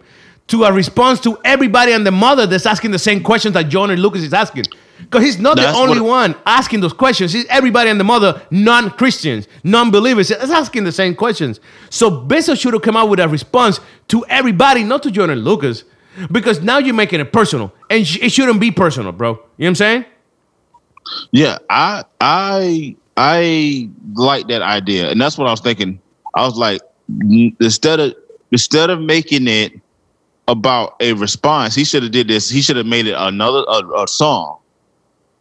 [0.50, 3.96] To a response to everybody and the mother that's asking the same questions that Joyner
[3.98, 4.66] Lucas is asking.
[5.00, 7.34] Because he's not That's the only one asking those questions.
[7.34, 11.60] He's everybody and the mother, non-Christians, non-believers, is asking the same questions.
[11.90, 15.84] So Bizzle should have come out with a response to everybody, not to Joyner Lucas.
[16.32, 17.74] Because now you're making it personal.
[17.90, 19.32] And sh- it shouldn't be personal, bro.
[19.32, 20.06] You know what I'm saying?
[21.32, 26.00] Yeah, I I I like that idea, and that's what I was thinking.
[26.34, 26.82] I was like,
[27.60, 28.16] instead of
[28.52, 29.74] instead of making it
[30.48, 32.50] about a response, he should have did this.
[32.50, 34.58] He should have made it another a, a song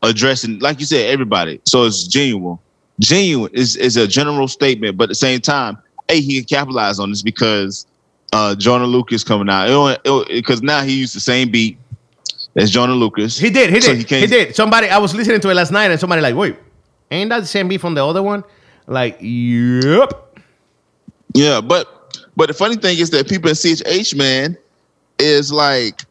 [0.03, 1.61] addressing, like you said, everybody.
[1.65, 2.59] So it's genuine.
[3.01, 6.99] Genuine is is a general statement, but at the same time, hey, he can capitalize
[6.99, 7.87] on this because
[8.35, 10.01] uh Joyner Lucas coming out.
[10.29, 11.79] Because now he used the same beat
[12.57, 13.39] as Joyner Lucas.
[13.39, 13.71] He did.
[13.71, 13.97] He So did.
[13.97, 14.55] he he, can't- did.
[14.57, 14.89] Somebody.
[14.89, 16.57] I was listening to it last night, and somebody like, wait,
[17.11, 18.45] ain't that the same beat from the other one?
[18.87, 20.37] Like, yep.
[21.33, 24.57] Yeah, but but the funny thing is that people in CHH man
[25.19, 26.03] is like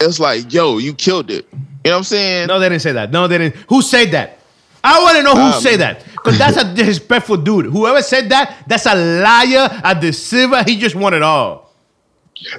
[0.00, 1.46] it's like, yo, you killed it.
[1.52, 2.46] You know what I'm saying?
[2.48, 3.10] No, they didn't say that.
[3.10, 3.56] No, they didn't.
[3.68, 4.39] Who said that?
[4.82, 7.66] I want to know who Um, said that because that's a disrespectful dude.
[7.66, 10.62] Whoever said that, that's a liar, a deceiver.
[10.66, 11.70] He just want it all.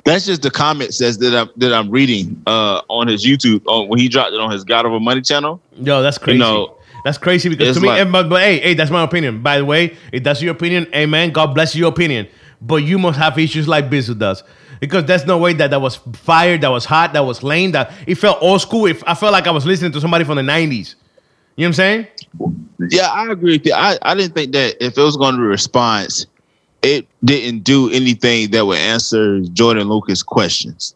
[0.06, 3.88] That's just the comment says that I'm that I'm reading uh on his YouTube on
[3.88, 5.60] when he dropped it on his God Over Money channel.
[5.76, 6.38] Yo, that's crazy.
[6.38, 9.42] know, that's crazy because to me, like- but, but hey, hey, that's my opinion.
[9.42, 11.32] By the way, if that's your opinion, amen.
[11.32, 12.28] God bless your opinion.
[12.62, 14.44] But you must have issues like Bizzle does.
[14.80, 17.92] Because there's no way that that was fire, that was hot, that was lame, that
[18.06, 18.86] it felt old school.
[18.86, 20.94] If I felt like I was listening to somebody from the 90s.
[21.62, 22.08] You know what I'm
[22.80, 22.90] saying?
[22.90, 23.74] Yeah, I agree with you.
[23.76, 26.26] I, I didn't think that if it was going to be a response,
[26.82, 30.96] it didn't do anything that would answer Joyner Lucas' questions.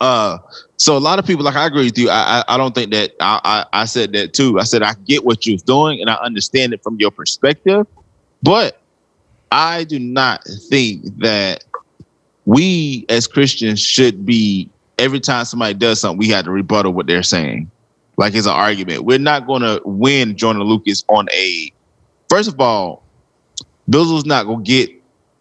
[0.00, 0.38] Uh,
[0.78, 2.08] so a lot of people, like I agree with you.
[2.08, 4.58] I I, I don't think that I, I I said that too.
[4.58, 7.86] I said I get what you're doing and I understand it from your perspective,
[8.42, 8.80] but
[9.52, 11.64] I do not think that
[12.46, 17.06] we as Christians should be every time somebody does something, we have to rebuttal what
[17.06, 17.70] they're saying
[18.20, 19.04] like it's an argument.
[19.04, 21.72] We're not going to win Joyner Lucas on a.
[22.28, 23.02] First of all,
[23.90, 24.90] Bizzle's not going to get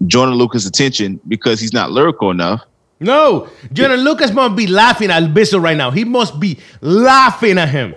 [0.07, 2.63] Joyner Lucas' attention because he's not lyrical enough.
[3.01, 3.49] No.
[3.73, 5.91] Joyner Lucas must be laughing at Bizzle right now.
[5.91, 7.95] He must be laughing at him.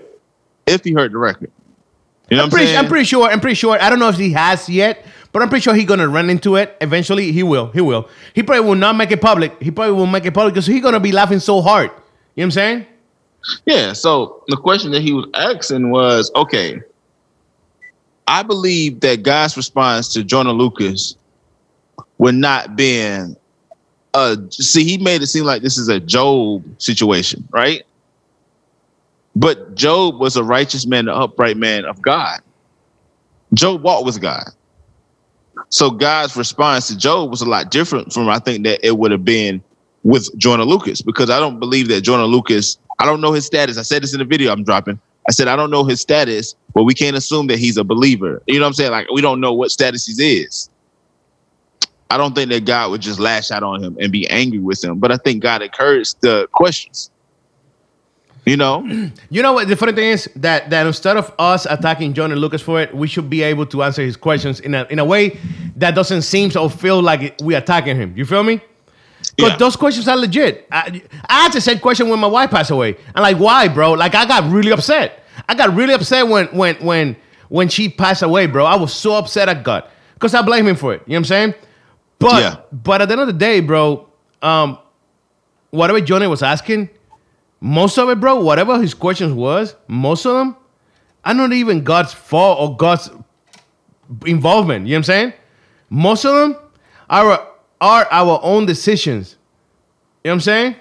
[0.67, 1.51] If he heard the record,
[2.29, 2.77] you know I'm what I'm pretty.
[2.77, 3.29] I'm pretty sure.
[3.29, 3.81] I'm pretty sure.
[3.81, 6.55] I don't know if he has yet, but I'm pretty sure he's gonna run into
[6.55, 7.33] it eventually.
[7.33, 7.73] He will.
[7.73, 8.09] He will.
[8.33, 9.61] He probably will not make it public.
[9.61, 11.91] He probably will make it public because he's gonna be laughing so hard.
[11.91, 12.01] You know
[12.35, 12.87] what I'm saying?
[13.67, 13.93] Yeah.
[13.93, 16.81] So the question that he was asking was, okay,
[18.27, 21.17] I believe that God's response to Joyner Lucas
[22.19, 23.37] would not been
[24.15, 27.83] uh see, he made it seem like this is a Job situation, right?
[29.35, 32.41] But Job was a righteous man, an upright man of God.
[33.55, 34.45] Job walked with God.
[35.71, 39.11] So God's response to Job was a lot different from I think that it would
[39.11, 39.63] have been
[40.03, 43.79] with Joyner Lucas because I don't believe that Joyner Lucas, I don't know his status.
[43.79, 45.01] I said this in the video I'm dropping.
[45.29, 48.41] I said I don't know his status, but we can't assume that he's a believer.
[48.47, 48.93] You know what I'm saying?
[48.93, 50.13] Like we don't know what status he
[50.43, 50.71] is.
[52.11, 54.85] I don't think that God would just lash out on him and be angry with
[54.85, 57.11] him, but I think God encouraged the questions.
[58.47, 58.87] You know?
[59.31, 59.67] You know what?
[59.67, 63.09] The funny thing is that that instead of us attacking Joyner Lucas for it, we
[63.09, 65.41] should be able to answer his questions in a in a way
[65.75, 68.17] that doesn't seem or feel like we're attacking him.
[68.17, 68.61] You feel me?
[69.37, 69.57] Because Yeah.
[69.57, 70.67] those questions are legit.
[70.71, 72.97] I, I had the same question when my wife passed away.
[73.15, 73.93] I'm like, why, bro?
[73.93, 75.25] Like, I got really upset.
[75.49, 77.17] I got really upset when when when
[77.49, 78.65] when she passed away, bro.
[78.65, 81.03] I was so upset I got because I blame him for it.
[81.07, 81.55] You know what I'm saying?
[82.19, 82.57] But Yeah.
[82.73, 84.09] but at the end of the day, bro,
[84.43, 84.79] um,
[85.71, 86.91] whatever Johnny was asking,
[87.61, 90.57] most of it, bro, whatever his questions was, most of them,
[91.25, 93.11] are not even God's fault or God's
[94.27, 94.87] involvement.
[94.87, 95.33] You know what I'm saying?
[95.91, 96.57] Most of them
[97.11, 97.49] are
[97.83, 99.37] are our own decisions.
[100.25, 100.77] You know what I'm saying?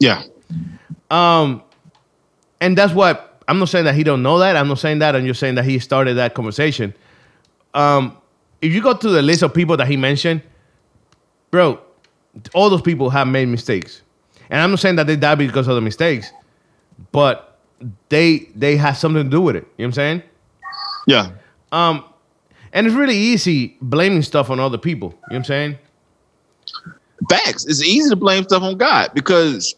[0.00, 0.22] Yeah.
[1.10, 1.62] Um,
[2.60, 4.56] and that's what I'm not saying that he don't know that.
[4.56, 5.14] I'm not saying that.
[5.14, 6.94] I'm just saying that he started that conversation.
[7.74, 8.16] Um,
[8.62, 10.40] if you go to the list of people that he mentioned,
[11.50, 11.78] bro,
[12.54, 14.00] all those people have made mistakes.
[14.48, 16.32] And I'm not saying that they died because of the mistakes,
[17.12, 17.58] but
[18.08, 19.66] they they have something to do with it.
[19.76, 20.22] You know what I'm saying?
[21.06, 21.30] Yeah.
[22.74, 25.08] And it's really easy blaming stuff on other people.
[25.10, 25.78] You know what I'm saying?
[27.30, 27.64] Facts.
[27.66, 29.74] It's easy to blame stuff on God because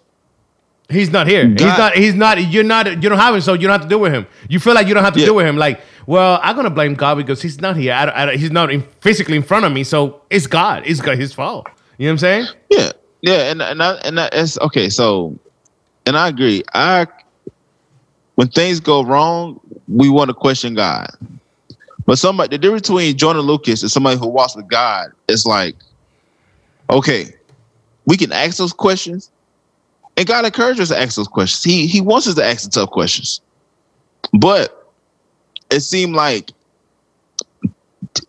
[0.88, 1.46] He's not here.
[1.48, 1.94] He's not.
[1.94, 2.40] He's not.
[2.50, 2.86] You're not.
[2.86, 4.24] You don't have him, so you don't have to deal with him.
[4.48, 5.26] You feel like you don't have to Yeah.
[5.26, 5.56] deal with him.
[5.56, 7.92] Like, well, I'm gonna blame God because he's not here.
[7.92, 10.84] I, don't- I, don't- he's not in, physically in front of me, so it's God.
[10.86, 11.66] It's God, his fault.
[11.98, 12.46] You know what I'm saying?
[12.70, 14.88] Yeah, yeah, and and I, and that's okay.
[14.88, 15.36] So,
[16.06, 16.62] and I agree.
[16.72, 17.08] I
[18.36, 21.08] when things go wrong, we want to question God.
[22.06, 25.74] But somebody, the difference between Joyner Lucas and somebody who walks with God is like,
[26.88, 27.34] okay,
[28.06, 29.30] we can ask those questions,
[30.16, 31.64] and God encourages us to ask those questions.
[31.64, 33.40] He He wants us to ask the tough questions,
[34.32, 34.92] but
[35.70, 36.52] it seemed like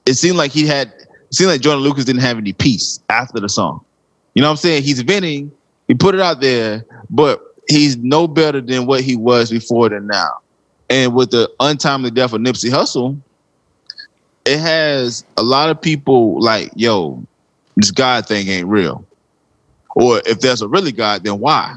[0.06, 3.40] it seemed like he had it seemed like Joyner Lucas didn't have any peace after
[3.40, 3.86] the song.
[4.34, 4.84] You know what I'm saying?
[4.84, 5.52] He's venting,
[5.88, 10.08] he put it out there, but he's no better than what he was before than
[10.08, 10.40] now.
[10.90, 13.20] And with the untimely death of Nipsey Hussle,
[14.48, 17.24] it has a lot of people like, yo,
[17.76, 19.06] this God thing ain't real.
[19.96, 21.76] Or if there's a really God, then why?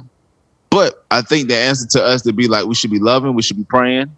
[0.70, 3.42] But I think the answer to us to be like, we should be loving, we
[3.42, 4.16] should be praying.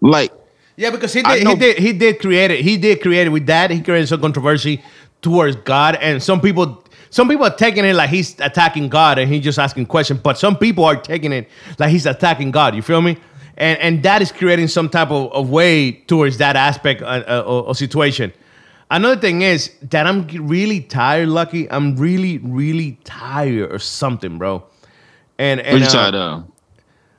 [0.00, 0.32] Like,
[0.76, 1.46] Yeah, because he did.
[1.46, 1.78] He did.
[1.78, 2.60] He did create it.
[2.60, 3.70] He did create it with that.
[3.70, 4.82] He created some controversy
[5.22, 6.80] towards God, and some people.
[7.10, 10.36] Some people are taking it like he's attacking God and he's just asking questions, but
[10.36, 12.74] some people are taking it like he's attacking God.
[12.74, 13.16] You feel me?
[13.56, 17.40] And and that is creating some type of, of way towards that aspect uh, uh,
[17.46, 18.32] or, situation.
[18.90, 21.70] Another thing is that I'm really tired, Lucky.
[21.70, 24.64] I'm really, really tired or something, bro.
[25.38, 26.44] And and what you uh, tired of?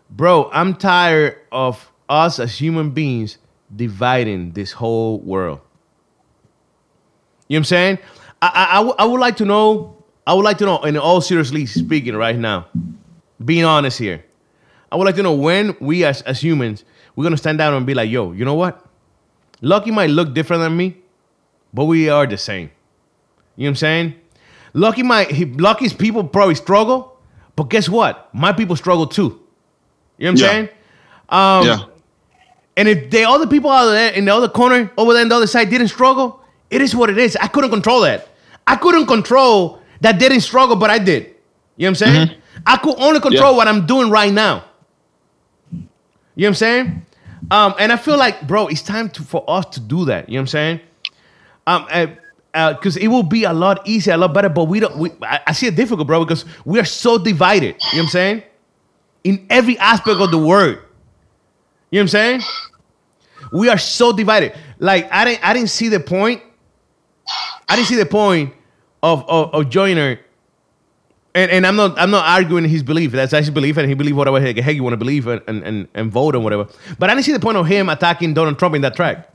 [0.10, 3.38] bro, I'm tired of us as human beings
[3.76, 5.60] dividing this whole world.
[7.48, 8.00] You know what I'm saying?
[8.42, 10.98] I, I, I, w- I would like to know, I would like to know, and
[10.98, 12.68] all seriously speaking right now,
[13.44, 14.24] being honest here,
[14.96, 16.86] I would like to know when we as, as humans,
[17.18, 18.82] we're going to stand down and be like, yo, you know what?
[19.60, 20.96] Lucky might look different than me,
[21.74, 22.72] but we are the same.
[23.58, 24.14] You know what I'm saying?
[24.74, 27.20] Lucky might, he, Lucky's people probably struggle,
[27.58, 28.34] but guess what?
[28.34, 29.42] My people struggle too.
[30.18, 30.48] You know what I'm Yeah.
[30.48, 30.70] saying?
[31.28, 31.86] Um, yeah.
[32.78, 35.36] And if the other people out there in the other corner, over there on the
[35.36, 37.36] other side, didn't struggle, it is what it is.
[37.36, 38.30] I couldn't control that.
[38.66, 41.24] I couldn't control that they didn't struggle, but I did.
[41.24, 41.34] You know
[41.78, 42.30] what I'm saying?
[42.66, 43.58] I could only control Yeah.
[43.58, 44.65] what I'm doing right now.
[46.36, 47.06] You know what I'm saying?
[47.52, 50.30] Um, and I feel like, bro, it's time to, for us to do that.
[50.30, 50.80] You know what I'm saying?
[51.68, 52.18] Um,
[52.76, 54.50] because it will be a lot easier, a lot better.
[54.50, 54.98] But we don't.
[54.98, 57.76] We, I, I see it difficult, bro, because we are so divided.
[57.92, 58.44] You know what I'm saying?
[59.24, 60.80] In every aspect of the word.
[61.92, 62.42] You know what I'm saying?
[63.52, 64.54] We are so divided.
[64.80, 66.42] Like I didn't I didn't see the point.
[67.68, 68.54] I didn't see the point
[69.04, 70.20] of of, of Joyner.
[71.36, 73.12] And, and I'm not I'm not arguing his belief.
[73.12, 75.64] That's his belief, and he believe whatever the heck you want to believe and, and,
[75.64, 76.66] and, and vote and whatever.
[76.98, 79.30] But I didn't see the point of him attacking Donald Trump in that track.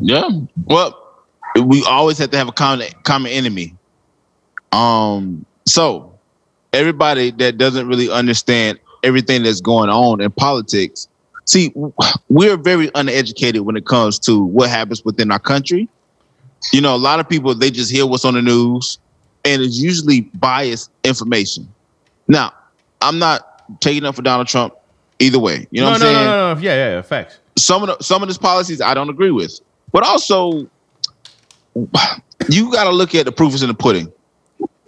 [0.00, 0.26] Yeah.
[0.64, 0.98] Well,
[1.62, 3.76] we always have to have a common common enemy.
[4.72, 5.44] Um.
[5.66, 6.18] So
[6.72, 11.08] everybody that doesn't really understand everything that's going on in politics,
[11.44, 11.74] see,
[12.30, 15.90] we're very uneducated when it comes to what happens within our country.
[16.72, 18.98] You know, a lot of people they just hear what's on the news,
[19.44, 21.68] and it's usually biased information.
[22.28, 22.52] Now,
[23.00, 24.74] I'm not taking up for Donald Trump
[25.18, 25.66] either way.
[25.70, 26.14] You know no, what I'm saying?
[26.14, 26.60] no, no, no.
[26.60, 27.02] Yeah, yeah, yeah.
[27.02, 27.38] Facts.
[27.56, 29.60] some of the, some of his policies I don't agree with,
[29.92, 30.68] but also
[32.48, 34.12] you got to look at the proof is in the pudding.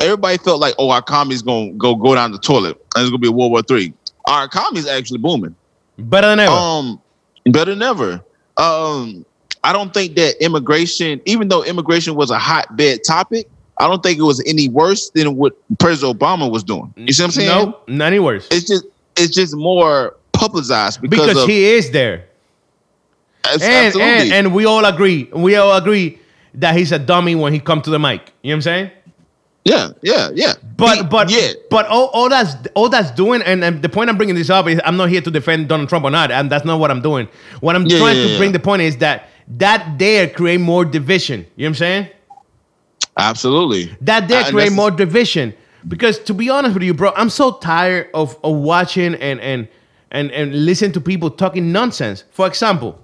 [0.01, 3.19] Everybody felt like, oh, our economy's gonna go go down the toilet, and it's gonna
[3.19, 3.95] be a World War Three.
[4.27, 5.55] Our economy's actually booming,
[5.99, 6.53] Better than ever.
[6.53, 7.01] um,
[7.47, 8.23] better than ever.
[8.59, 9.25] Um,
[9.65, 14.19] I don't think that immigration, even though immigration was a hotbed topic, I don't think
[14.19, 16.93] it was any worse than what President Obama was doing.
[16.97, 17.49] You see what I'm saying?
[17.49, 18.49] No, not any worse.
[18.51, 18.85] It's just
[19.17, 22.25] it's just more publicized because, because of, he is there.
[23.53, 24.03] and, absolutely.
[24.03, 26.19] and and we all agree we all agree
[26.55, 28.91] that he's a dummy when he come to the mic you know what i'm saying
[29.65, 30.53] Yeah, yeah, yeah.
[30.77, 34.09] But He- but yeah, but all, all that's all that's doing, and, and the point
[34.11, 36.49] I'm bringing this up is I'm not here to defend Donald Trump or not, and
[36.53, 37.27] that's not what I'm doing.
[37.61, 38.39] What I'm Yeah, trying yeah, to yeah.
[38.39, 41.41] bring the point is that that there create more division.
[41.41, 42.03] You know what I'm saying?
[43.17, 43.97] Absolutely.
[44.01, 45.55] That Uh, create more division.
[45.89, 49.69] Because to be honest with you, bro, I'm so tired of, of watching and and
[50.11, 52.25] and and listen to people talking nonsense.
[52.33, 52.99] For example,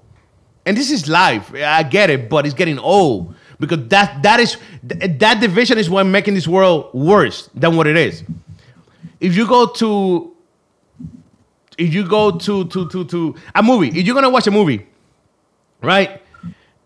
[0.67, 1.53] and this is life.
[1.55, 4.57] I get it, but it's getting old because that that is
[4.89, 8.25] th- that division is what making this world worse than what it is.
[9.21, 10.33] If you go to
[11.79, 14.87] if you go to to to to a movie, if you're gonna watch a movie,
[15.83, 16.21] right,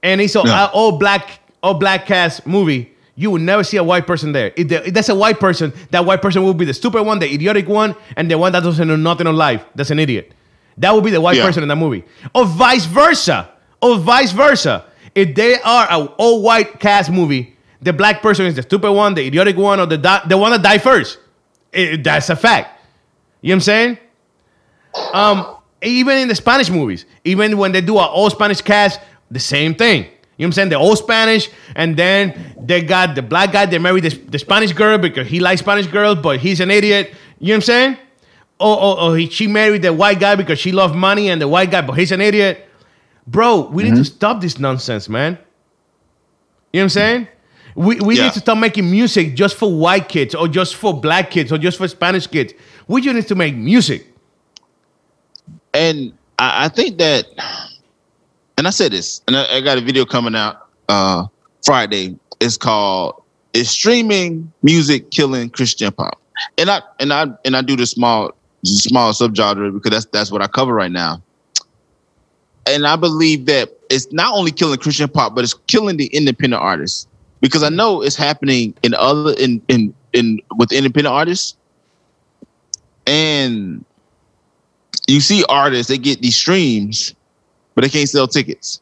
[0.02, 0.66] and it's a Yeah.
[0.74, 4.52] all black all black cast movie, you will never see a white person there.
[4.56, 7.18] If, the, if that's a white person, that white person will be the stupid one,
[7.18, 9.64] the idiotic one, and the one that doesn't know nothing on life.
[9.74, 10.32] That's an idiot.
[10.78, 11.46] That will be the white Yeah.
[11.46, 12.04] person in that movie.
[12.34, 13.48] Or vice versa.
[13.80, 14.84] Or vice versa.
[15.14, 19.14] If they are an all white cast movie, the black person is the stupid one,
[19.14, 21.18] the idiotic one, or the di- the one that died first.
[21.72, 22.78] It- that's a fact.
[23.40, 23.98] You know what I'm saying?
[25.14, 29.00] Um, even in the Spanish movies, even when they do an all Spanish cast,
[29.30, 30.06] the same thing.
[30.36, 30.68] You know what I'm saying?
[30.68, 34.72] They're all Spanish, and then they got the black guy, they married the, the Spanish
[34.72, 37.14] girl because he likes Spanish girls, but he's an idiot.
[37.38, 37.96] You know what I'm saying?
[38.60, 41.48] Or, or, or he, she married the white guy because she loved money, and the
[41.48, 42.68] white guy, but he's an idiot.
[43.26, 44.02] Bro, we need to mm-hmm.
[44.04, 45.32] stop this nonsense, man.
[46.72, 47.28] You know what I'm saying?
[47.74, 48.24] We, we Yeah.
[48.24, 51.58] need to stop making music just for white kids, or just for black kids, or
[51.58, 52.52] just for Spanish kids.
[52.88, 54.06] We just need to make music.
[55.74, 57.26] and I, I think that,
[58.58, 61.26] and I said this, and I, I got a video coming out uh
[61.64, 62.18] Friday.
[62.40, 66.20] It's called "Is Streaming Music Killing Christian Pop?"
[66.58, 68.32] And I and I and I do the small
[68.64, 71.22] small subgenre because that's that's what I cover right now.
[72.66, 76.60] And I believe that it's not only killing Christian pop, but it's killing the independent
[76.60, 77.06] artists
[77.40, 81.56] because I know it's happening in other in in in with independent artists,
[83.06, 83.84] and
[85.06, 87.14] you see artists they get these streams,
[87.76, 88.80] but they can't sell tickets.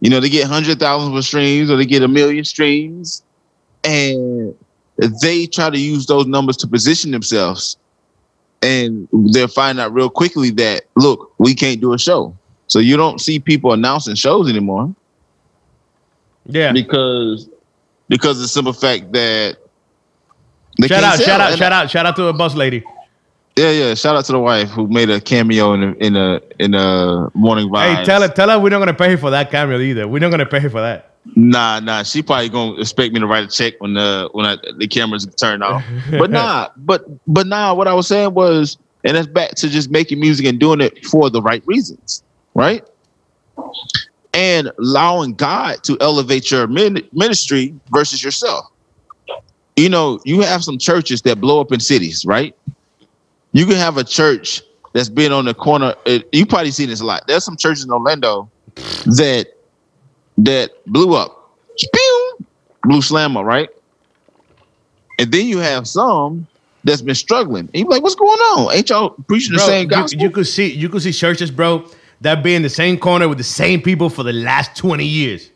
[0.00, 3.22] You know, they get hundred thousands of streams or they get a million streams,
[3.84, 4.54] and
[5.22, 7.78] they try to use those numbers to position themselves.
[8.62, 12.36] And they'll find out real quickly that look, we can't do a show.
[12.66, 14.94] So you don't see people announcing shows anymore
[16.46, 16.72] Yeah.
[16.72, 17.48] because
[18.08, 19.56] because of the simple fact that
[20.78, 22.82] they Shout out, shout out, And- shout out, shout out to the bus lady.
[23.56, 23.94] Yeah, yeah.
[23.94, 27.30] Shout out to the wife who made a cameo in a in a in a
[27.34, 27.98] morning vibes.
[27.98, 30.06] Hey, tell her, tell her we're not gonna pay her for that camera either.
[30.06, 31.16] We're not gonna pay her for that.
[31.36, 32.02] Nah, nah.
[32.02, 35.26] She probably gonna expect me to write a check when the when I, the cameras
[35.26, 35.84] turn off.
[36.10, 37.74] But nah, but but nah.
[37.74, 41.04] What I was saying was, and that's back to just making music and doing it
[41.06, 42.22] for the right reasons,
[42.54, 42.86] right?
[44.32, 48.66] And allowing God to elevate your min- ministry versus yourself.
[49.76, 52.54] You know, you have some churches that blow up in cities, right?
[53.52, 55.94] You can have a church that's been on the corner.
[56.06, 57.24] uh, You probably seen this a lot.
[57.26, 58.48] There's some churches in Orlando
[59.06, 59.46] that
[60.38, 61.50] that blew up.
[61.92, 62.46] Pew!
[62.84, 63.68] Blue slammer, right?
[65.18, 66.46] And then you have some
[66.84, 67.68] that's been struggling.
[67.74, 68.74] And you're like, what's going on?
[68.74, 70.20] Ain't y'all preaching the Bro, same you, gospel?
[70.22, 71.86] you could see, you could see churches, bro,
[72.22, 75.50] that be in the same corner with the same people for the last twenty years.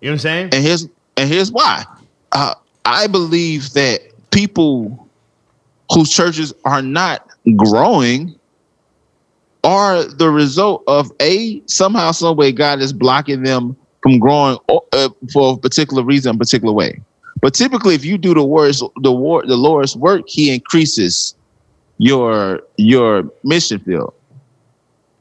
[0.00, 0.44] You know what I'm saying?
[0.52, 1.84] and here's and here's why.
[2.32, 5.08] Uh, I believe that people
[5.92, 8.38] whose churches are not growing
[9.64, 15.08] are the result of a somehow, some way, God is blocking them from growing uh,
[15.32, 17.00] for a particular reason, a particular way.
[17.40, 21.34] But typically, if you do the worst, the war, the Lord's work, He increases
[21.98, 24.14] your your mission field.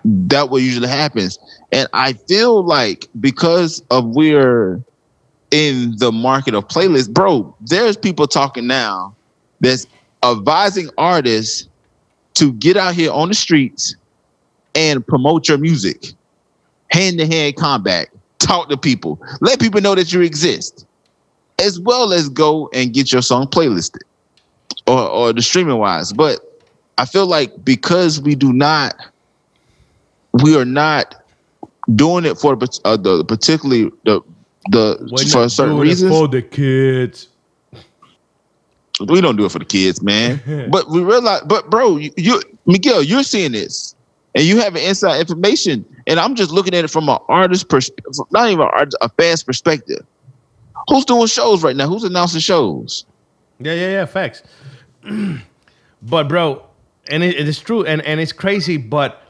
[0.06, 1.38] That what usually happens,
[1.72, 4.82] and I feel like because of we're
[5.52, 9.16] in the market of playlists, bro, there's people talking now
[9.60, 9.88] that's
[10.24, 11.68] advising artists
[12.38, 13.96] to get out here on the streets
[14.76, 16.14] and promote your music,
[16.92, 20.86] hand to hand combat, talk to people, let people know that you exist,
[21.60, 24.04] as well as go and get your song playlisted
[24.86, 26.14] or, or the streaming wise.
[26.14, 26.40] But
[27.00, 28.96] I feel like because we do not,
[30.44, 31.16] we are not
[31.96, 34.22] doing it for uh, the particularly the
[34.70, 36.12] the We're for certain reasons.
[36.12, 37.30] for the kids.
[39.00, 40.42] We don't do it for the kids, man.
[40.72, 43.96] but we realize, but bro, you, you Miguel, you're seeing this,
[44.34, 48.14] and you have inside information, and I'm just looking at it from an artist perspective,
[48.32, 50.06] not even artist, a fan's perspective.
[50.88, 51.88] Who's doing shows right now?
[51.88, 53.06] Who's announcing shows?
[53.60, 54.06] Yeah, yeah, yeah.
[54.06, 54.44] Facts.
[56.02, 56.66] but bro,
[57.10, 59.22] and it, it is true, and and it's crazy, but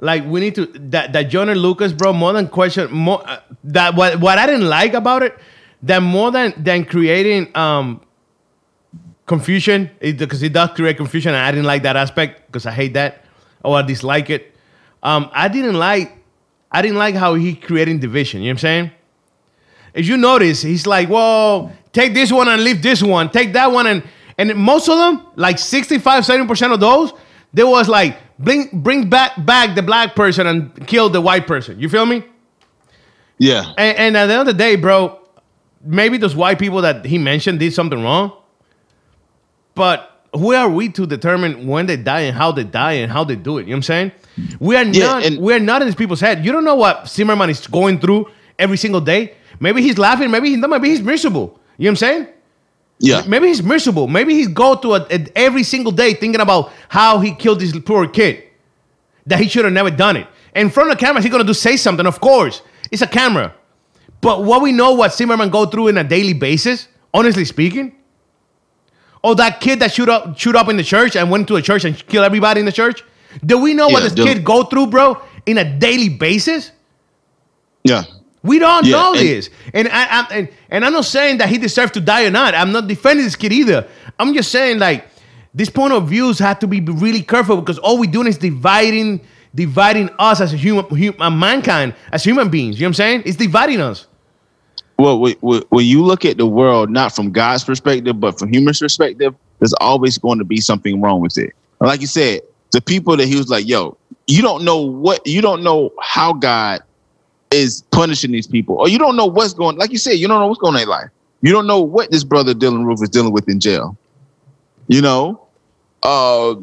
[0.00, 3.94] like we need to that that Joyner Lucas, bro, more than question, more uh, that
[3.94, 5.38] what what I didn't like about it,
[5.82, 8.00] that more than than creating um
[9.32, 12.92] confusion because it does create confusion, and I didn't like that aspect because I hate
[12.94, 13.24] that
[13.64, 14.54] or I dislike it.
[15.02, 16.18] Um, I didn't like
[16.70, 18.42] I didn't like how he creating division.
[18.42, 18.90] You know what I'm saying?
[19.94, 23.72] If you notice, he's like, well, take this one and leave this one, take that
[23.72, 24.02] one and
[24.38, 27.12] and most of them, like 65, 70% of those,
[27.52, 31.78] there was like bring bring back back the black person and kill the white person.
[31.80, 32.22] You feel me?
[33.38, 33.72] Yeah.
[33.78, 35.20] And, and at the end of the day, bro,
[35.82, 38.32] maybe those white people that he mentioned did something wrong.
[39.74, 43.24] But who are we to determine when they die and how they die and how
[43.24, 43.62] they do it?
[43.62, 44.12] You know what I'm saying?
[44.60, 46.44] We are Yeah, not and- we are not in these people's head.
[46.44, 49.34] You don't know what Zimmerman is going through every single day.
[49.60, 51.58] Maybe he's laughing, maybe he's maybe he's miserable.
[51.78, 52.26] You know what I'm saying?
[52.98, 53.22] Yeah.
[53.26, 54.06] Maybe he's miserable.
[54.08, 57.76] Maybe he go to a, a- every single day thinking about how he killed this
[57.80, 58.44] poor kid.
[59.26, 60.26] That he should have never done it.
[60.54, 62.06] In front of the camera, he's gonna do say something.
[62.06, 63.54] Of course, it's a camera.
[64.20, 67.92] But what we know, what Zimmerman go through in a daily basis, honestly speaking,
[69.22, 71.62] or that kid that shoot up, shoot up in the church and went to a
[71.62, 73.02] church and killed everybody in the church.
[73.44, 74.26] Do we know what this dude.
[74.26, 76.70] kid go through, bro, in a daily basis?
[77.84, 78.04] Yeah.
[78.42, 81.48] We don't Yeah, know and- this, and I, I'm and, and I'm not saying that
[81.48, 82.54] he deserves to die or not.
[82.54, 83.86] I'm not defending this kid either.
[84.18, 85.06] I'm just saying like
[85.54, 89.20] this point of views have to be really careful because all we're doing is dividing
[89.54, 92.76] dividing us as a human, human uh, mankind as human beings.
[92.80, 93.22] You know what I'm saying?
[93.26, 94.06] It's dividing us.
[95.02, 99.34] Well, when- you look at the world, not from God's perspective, but from human perspective,
[99.58, 101.54] there's always going to be something wrong with it.
[101.80, 103.96] Like you said, the people that he was like, yo,
[104.28, 106.84] you don't know what, you don't know how God
[107.50, 110.38] is punishing these people, or you don't know what's going, like you said, you don't
[110.38, 111.10] know what's going on in their life.
[111.40, 113.96] You don't know what this brother Dylann Roof is dealing with in jail.
[114.86, 115.40] You know,
[116.04, 116.54] uh,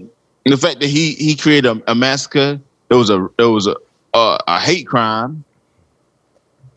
[0.45, 2.57] the fact that he he created a, a massacre,
[2.89, 3.75] it was a it was a
[4.13, 5.43] a, a hate crime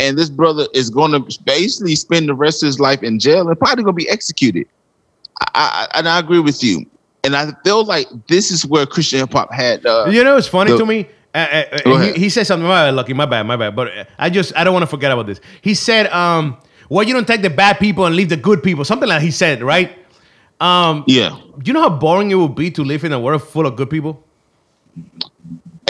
[0.02, 3.48] and this brother is going to basically spend the rest of his life in jail
[3.48, 4.66] and probably going to be executed.
[5.54, 6.84] I, I, and I agree with you.
[7.24, 9.86] And I feel like this is where Christian hip hop had.
[9.86, 11.08] Uh, You know, it's funny the- to me.
[11.34, 12.68] Uh, uh, uh, he, he said something.
[12.68, 13.14] My bad, Lucky.
[13.14, 13.44] My bad.
[13.46, 13.74] My bad.
[13.74, 15.40] But uh, I just I don't want to forget about this.
[15.62, 16.58] He said, um,
[16.90, 19.30] "Well, you don't take the bad people and leave the good people." Something like he
[19.30, 19.96] said, right?
[20.60, 21.30] Um, yeah.
[21.56, 23.76] Do you know how boring it would be to live in a world full of
[23.76, 24.22] good people?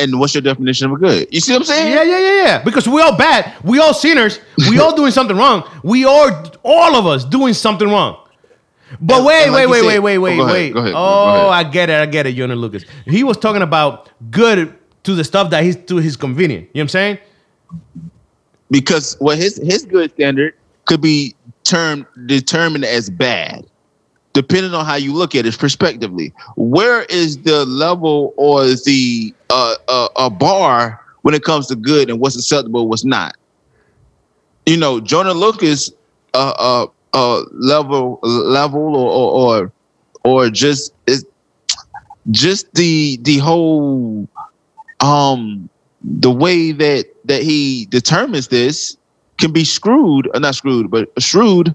[0.02, 1.28] And what's your definition of a good?
[1.30, 1.92] You see what I'm saying?
[1.92, 2.62] Yeah, yeah, yeah, yeah.
[2.62, 3.54] Because we all bad.
[3.64, 4.40] We all sinners.
[4.68, 5.68] We all doing something wrong.
[5.82, 8.18] We are all of us, doing something wrong.
[9.00, 10.72] But wait, like wait, wait, wait, wait, Oh, go ahead, wait.
[10.74, 11.48] go go Oh.
[11.48, 11.98] I get it.
[11.98, 12.84] I get it, Joyner Lucas.
[13.06, 16.64] He was talking about good to the stuff that he's to his convenient.
[16.64, 17.18] You know what I'm saying?
[18.70, 20.54] Because well, his his good standard
[20.86, 21.34] could be
[21.64, 23.66] termed determined as bad,
[24.32, 26.32] depending on how you look at it prospectively.
[26.56, 32.10] Where is the level or the uh, uh, a bar when it comes to good
[32.10, 33.36] and what's acceptable, what's not?
[34.66, 35.90] You know, Joyner Lucas,
[36.34, 39.72] uh, uh, uh, level level or or or,
[40.24, 41.26] or just is
[42.30, 44.28] just the the whole
[45.00, 45.68] um
[46.02, 48.96] the way that that he determines this
[49.38, 51.74] can be screwed or not screwed but shrewd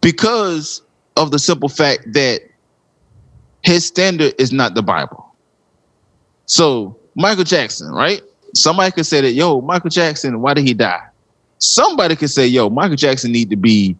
[0.00, 0.82] because
[1.16, 2.40] of the simple fact that
[3.62, 5.34] his standard is not the bible
[6.46, 8.22] so michael jackson right
[8.54, 11.02] somebody could say that yo michael jackson why did he die
[11.58, 13.96] somebody could say yo michael jackson need to be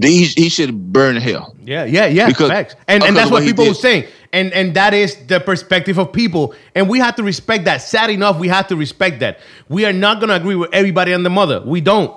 [0.00, 2.28] he, he should burn hell Yeah, yeah, yeah.
[2.28, 2.74] Because- facts.
[2.88, 4.06] And, and that's what what people were saying.
[4.32, 6.54] And and that is the perspective of people.
[6.74, 7.78] And we have to respect that.
[7.82, 9.40] Sad enough, we have to respect that.
[9.68, 11.60] We are not gonna agree with everybody on the mother.
[11.60, 12.14] We don't.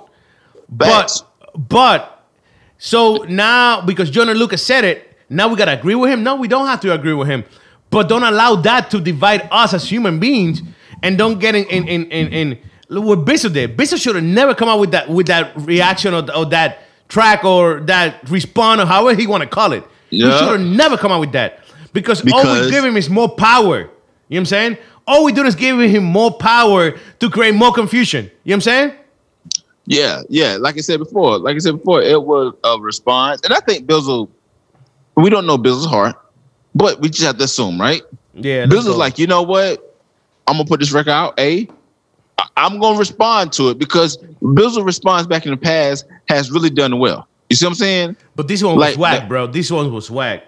[0.78, 1.24] Facts.
[1.54, 2.13] But but
[2.84, 6.22] so now because Joyner Lucas said it, now we gotta agree with him.
[6.22, 7.44] No, we don't have to agree with him.
[7.88, 10.60] But don't allow that to divide us as human beings
[11.02, 12.58] and don't get in in in in, in
[13.06, 13.74] what Bishop did.
[13.74, 17.42] Bishop should have never come out with that with that reaction or, or that track
[17.42, 19.82] or that response or however he want to call it.
[20.10, 21.60] He should have never come out with that.
[21.94, 23.78] Because, all we Because- give him is more power.
[23.78, 23.88] You know
[24.28, 24.78] what I'm saying?
[25.06, 28.24] All we do is giving him more power to create more confusion.
[28.24, 28.92] You know what I'm saying?
[29.86, 30.56] Yeah, yeah.
[30.58, 33.86] Like I said before, like I said before, it was a response, and I think
[33.86, 34.28] Bizzle.
[35.16, 36.16] We don't know Bizzle's heart,
[36.74, 38.02] but we just have to assume, right?
[38.34, 38.66] Yeah.
[38.66, 39.96] Bizzle's like, you know what?
[40.48, 41.38] I'm gonna put this record out.
[41.38, 41.68] A,
[42.56, 46.98] I'm gonna respond to it because Bizzle response back in the past has really done
[46.98, 47.28] well.
[47.50, 48.16] You see what I'm saying?
[48.34, 49.46] but this one was like- whack, like- bro.
[49.46, 50.46] This one was whack.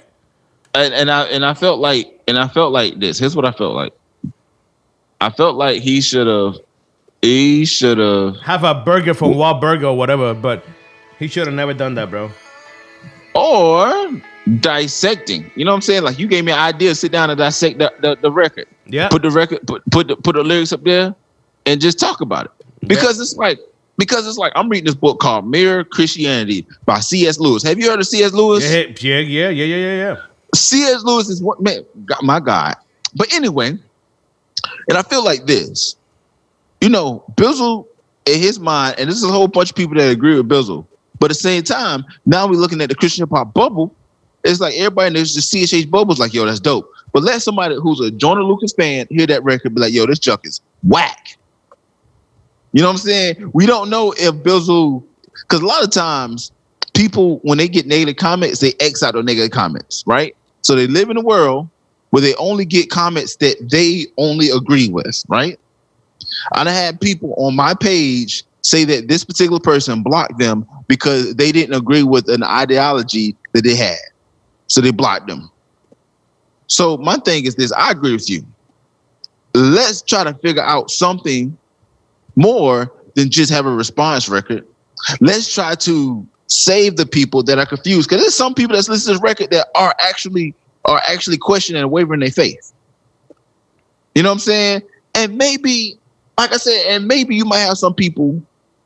[0.74, 3.18] And, and I and I felt like and I felt like this.
[3.18, 3.92] Here's what I felt like.
[5.20, 6.56] I felt like he should have.
[7.22, 8.36] He should have.
[8.40, 10.64] Have a burger from Wild Burger or whatever, but
[11.18, 12.30] he should have never done that, bro.
[13.34, 14.10] or
[14.60, 15.50] dissecting.
[15.56, 16.02] You know what I'm saying?
[16.02, 18.66] Like you gave me an idea, sit down and dissect the, the, the record.
[18.86, 19.08] Yeah.
[19.08, 21.14] Put the record, put put the put the lyrics up there
[21.64, 22.52] and just talk about it.
[22.86, 23.58] Because it's like
[23.98, 27.40] because it's like I'm reading this book called Mere Christianity by C.S.
[27.40, 27.62] Lewis.
[27.64, 28.32] Have you heard of C.S.
[28.32, 28.62] Lewis?
[28.70, 30.16] Yeah, yeah, yeah, yeah, yeah, yeah, yeah.
[30.54, 31.02] C.S.
[31.02, 31.84] Lewis is what man,
[32.22, 32.74] my God.
[33.14, 33.70] But anyway,
[34.88, 35.96] and I feel like this,
[36.80, 37.86] you know, Bizzle
[38.26, 40.86] in his mind, and this is a whole bunch of people that agree with Bizzle.
[41.18, 43.94] But at the same time, now we're looking at the Christian hip hop bubble.
[44.44, 46.90] It's like everybody knows the CHH bubble's like, yo, that's dope.
[47.12, 50.18] But let somebody who's a Joyner Lucas fan hear that record, be like, yo, this
[50.18, 51.36] junk is whack.
[52.72, 53.50] You know what I'm saying?
[53.54, 55.02] We don't know if Bizzle,
[55.32, 56.52] because a lot of times
[56.92, 60.36] people, when they get negative comments, they X out those negative comments, right?
[60.60, 61.68] So they live in a world
[62.10, 65.58] where they only get comments that they only agree with, right?
[66.52, 71.52] I had people on my page say that this particular person blocked them because they
[71.52, 73.98] didn't agree with an ideology that they had.
[74.66, 75.50] So they blocked them.
[76.66, 78.44] So my thing is this I agree with you.
[79.54, 81.56] Let's try to figure out something
[82.34, 84.66] more than just have a response record.
[85.20, 88.08] Let's try to save the people that are confused.
[88.08, 90.54] Because there's some people that's listening to this record that are actually
[90.84, 92.72] are actually questioning and wavering their faith.
[94.14, 94.82] You know what I'm saying?
[95.14, 95.98] And maybe,
[96.38, 98.42] like I said, and maybe you might have some people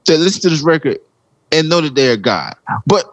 [0.06, 0.98] that listen to this record
[1.52, 2.54] and know that they're God.
[2.86, 3.12] But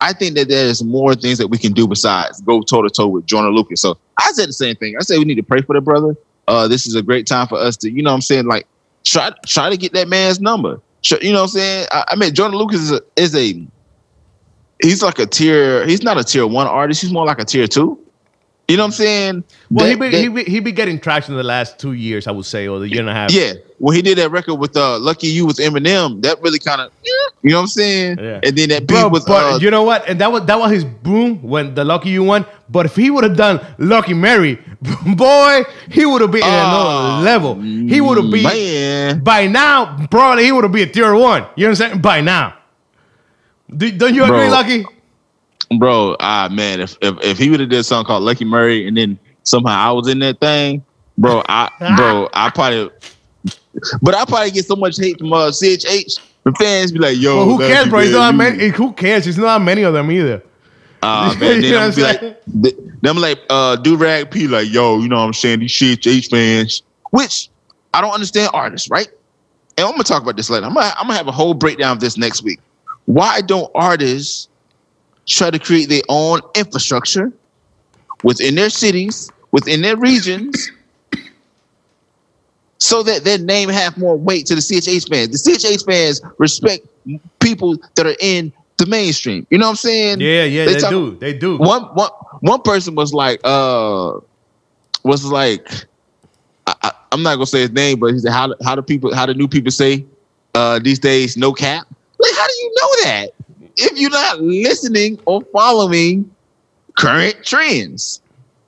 [0.00, 3.08] I think that there's more things that we can do besides go toe to toe
[3.08, 3.80] with Joyner Lucas.
[3.80, 4.96] So I said the same thing.
[4.98, 6.14] I said we need to pray for the brother.
[6.46, 8.66] Uh, this is a great time for us to, you know what I'm saying, like
[9.04, 10.80] try try to get that man's number.
[11.22, 11.86] You know what I'm saying?
[11.90, 13.66] I, I mean, Joyner Lucas is a, is a
[14.82, 15.86] he's like a tier.
[15.86, 17.00] He's not a tier one artist.
[17.02, 17.98] He's more like a tier two.
[18.66, 19.44] You know what I'm saying?
[19.70, 21.92] Well, That- he be, that- he be, he be getting traction in the last two
[21.92, 23.30] years, I would say, or the year and a half.
[23.30, 23.52] yeah.
[23.78, 26.90] When he did that record with uh, Lucky You with Eminem, that really kind of,
[27.42, 28.18] you know what I'm saying?
[28.18, 28.40] Yeah.
[28.42, 30.08] And then that beat Bro, was, but uh, you know what?
[30.08, 32.46] And that was that was his boom when the Lucky You won.
[32.70, 34.54] But if he would have done Lucky Mary,
[35.16, 36.88] boy, he would have been at Oh,
[37.18, 37.60] another level.
[37.60, 39.20] He would have been man.
[39.22, 40.06] by now.
[40.10, 41.44] Probably he would have been a tier one.
[41.56, 42.00] You know what I'm saying?
[42.00, 42.54] By now.
[43.76, 44.48] Do, don't you agree, Bro.
[44.50, 44.86] Lucky?
[45.78, 48.86] Bro, ah man, if if, if he would have did a song called Lucky Murray
[48.86, 50.84] and then somehow I was in that thing,
[51.18, 52.90] bro, I bro, I probably
[54.02, 56.20] but I probably get so much hate from uh CHH.
[56.44, 58.00] The fans be like, yo, Well, who cares, bro?
[58.00, 58.68] Man, not many.
[58.68, 59.26] Who cares?
[59.26, 60.42] It's not many of them either.
[61.02, 64.72] Uh, man, then I'm what be I'm like, them like uh do rag P like
[64.72, 67.48] yo, you know what I'm saying these CHH fans, which
[67.92, 69.08] I don't understand artists, right?
[69.76, 70.66] And I'm gonna talk about this later.
[70.66, 72.60] I'm gonna I'm gonna have a whole breakdown of this next week.
[73.06, 74.48] Why don't artists
[75.26, 77.32] try to create their own infrastructure
[78.22, 80.70] within their cities, within their regions,
[82.78, 85.42] so that their name have more weight to the CHH fans?
[85.42, 86.86] The CHH fans respect
[87.40, 89.46] people that are in the mainstream.
[89.50, 90.20] You know what I'm saying?
[90.20, 91.16] Yeah, yeah, They they, talk- do.
[91.16, 91.56] They do.
[91.58, 92.10] one one
[92.40, 94.18] one person was like uh
[95.04, 95.66] was like
[96.66, 99.14] I, I, I'm not gonna say his name, but he said how how do people
[99.14, 100.04] how do new people say
[100.54, 101.86] uh these days no cap?
[102.18, 103.30] Like how do you know that
[103.76, 106.30] if you're not listening or following
[106.96, 108.20] current trends?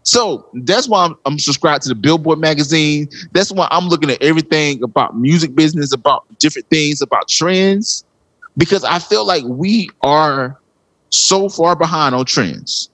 [0.02, 3.09] So that's why I'm, I'm subscribed to the Billboard magazine.
[3.32, 8.04] That's why I'm looking at everything about music business, about different things, about trends,
[8.57, 10.57] because I feel like we are
[11.11, 12.88] so far behind on trends.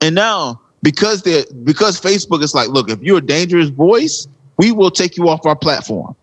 [0.00, 4.70] And now, because they because Facebook is like, look, if you're a dangerous voice, we
[4.70, 6.14] will take you off our platform.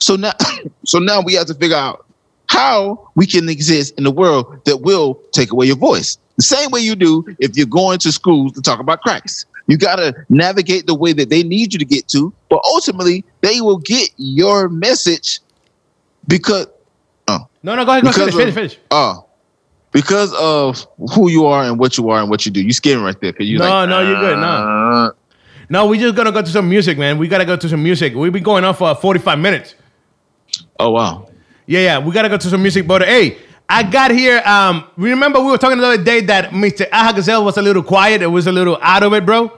[0.00, 0.34] So now,
[0.84, 2.06] so now we have to figure out
[2.52, 6.18] how we can exist in the world that will take away your voice.
[6.36, 9.46] The same way you do if you're going to schools to talk about Christ.
[9.68, 13.24] You got to navigate the way that they need you to get to, but ultimately
[13.40, 15.40] they will get your message
[16.28, 16.66] because
[17.64, 18.02] no, no, go ahead.
[18.02, 18.78] Go because finish, of- finish, finish.
[18.90, 19.24] Oh,
[19.92, 22.60] because of who you are and what you are and what you do.
[22.60, 23.32] You scared me right there.
[23.32, 24.46] Cause you No, like, no, you're good, no.
[24.46, 25.10] uh,
[25.70, 27.18] No, we just gonna go to some music, man.
[27.18, 28.14] We gotta go to some music.
[28.14, 29.74] We've been going on for 45 minutes.
[30.80, 31.28] Oh wow.
[31.66, 32.86] Yeah, yeah, we gotta go to some music.
[32.86, 33.38] But hey,
[33.68, 34.42] I got here.
[34.44, 36.86] Um, remember we were talking the other day that Mr.
[36.92, 38.22] Aha Gazelle was a little quiet.
[38.22, 39.50] It was a little out of it, bro.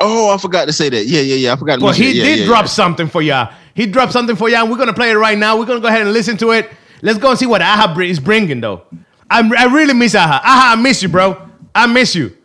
[0.00, 1.06] Oh, I forgot to say that.
[1.06, 1.52] Yeah, yeah, yeah.
[1.52, 1.80] I forgot.
[1.80, 2.12] Well, he.
[2.12, 2.68] Yeah, did yeah, drop yeah.
[2.68, 3.52] something for y'all.
[3.74, 5.58] He dropped something for y'all, and we're gonna play it right now.
[5.58, 6.70] We're gonna go ahead and listen to it.
[7.02, 8.82] Let's go and see what Aha is bringing, though.
[9.30, 10.40] I'm, I really miss Aha.
[10.44, 11.48] Aha, I miss you, bro.
[11.74, 12.36] I miss you.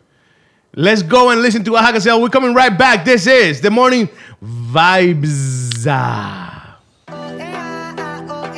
[0.74, 2.20] Let's go and listen to Aha Gazelle.
[2.20, 3.04] We're coming right back.
[3.04, 4.08] This is the morning
[4.42, 5.86] vibes.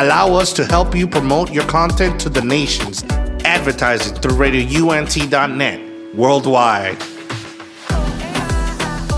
[0.00, 3.02] Allow us to help you promote your content to the nations.
[3.44, 6.98] Advertising through RadioUNT.net worldwide.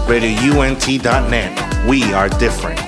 [0.08, 1.86] RadioUNT.net.
[1.86, 2.80] We are different.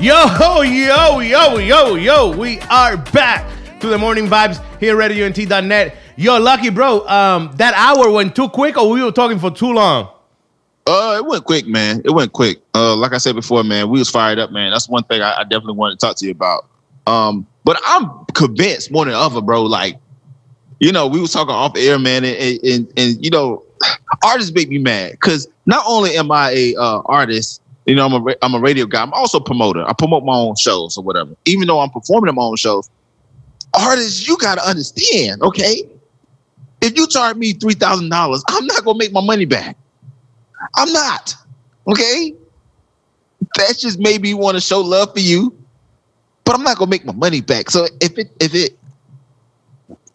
[0.00, 2.34] Yo, yo, yo, yo, yo.
[2.34, 3.46] We are back
[3.80, 5.96] to the morning vibes here at RadioUNT.net.
[6.16, 9.74] Yo, Lucky Bro, um, that hour went too quick or we were talking for too
[9.74, 10.13] long?
[10.86, 12.02] Uh, it went quick, man.
[12.04, 12.60] It went quick.
[12.74, 14.70] Uh, like I said before, man, we was fired up, man.
[14.70, 16.66] That's one thing I, I definitely wanted to talk to you about.
[17.06, 19.62] Um, but I'm convinced more than ever, bro.
[19.62, 19.98] Like,
[20.80, 23.64] you know, we was talking off air, man, and and, and you know,
[24.24, 28.12] artists make me mad because not only am I a uh, artist, you know, I'm
[28.12, 29.02] a I'm a radio guy.
[29.02, 29.88] I'm also a promoter.
[29.88, 31.34] I promote my own shows or whatever.
[31.46, 32.90] Even though I'm performing my own shows,
[33.72, 35.88] artists, you gotta understand, okay?
[36.82, 39.78] If you charge me three thousand dollars, I'm not gonna make my money back.
[40.76, 41.34] I'm not.
[41.86, 42.34] Okay.
[43.56, 45.56] That's just maybe want to show love for you,
[46.44, 47.70] but I'm not gonna make my money back.
[47.70, 48.78] So if it if it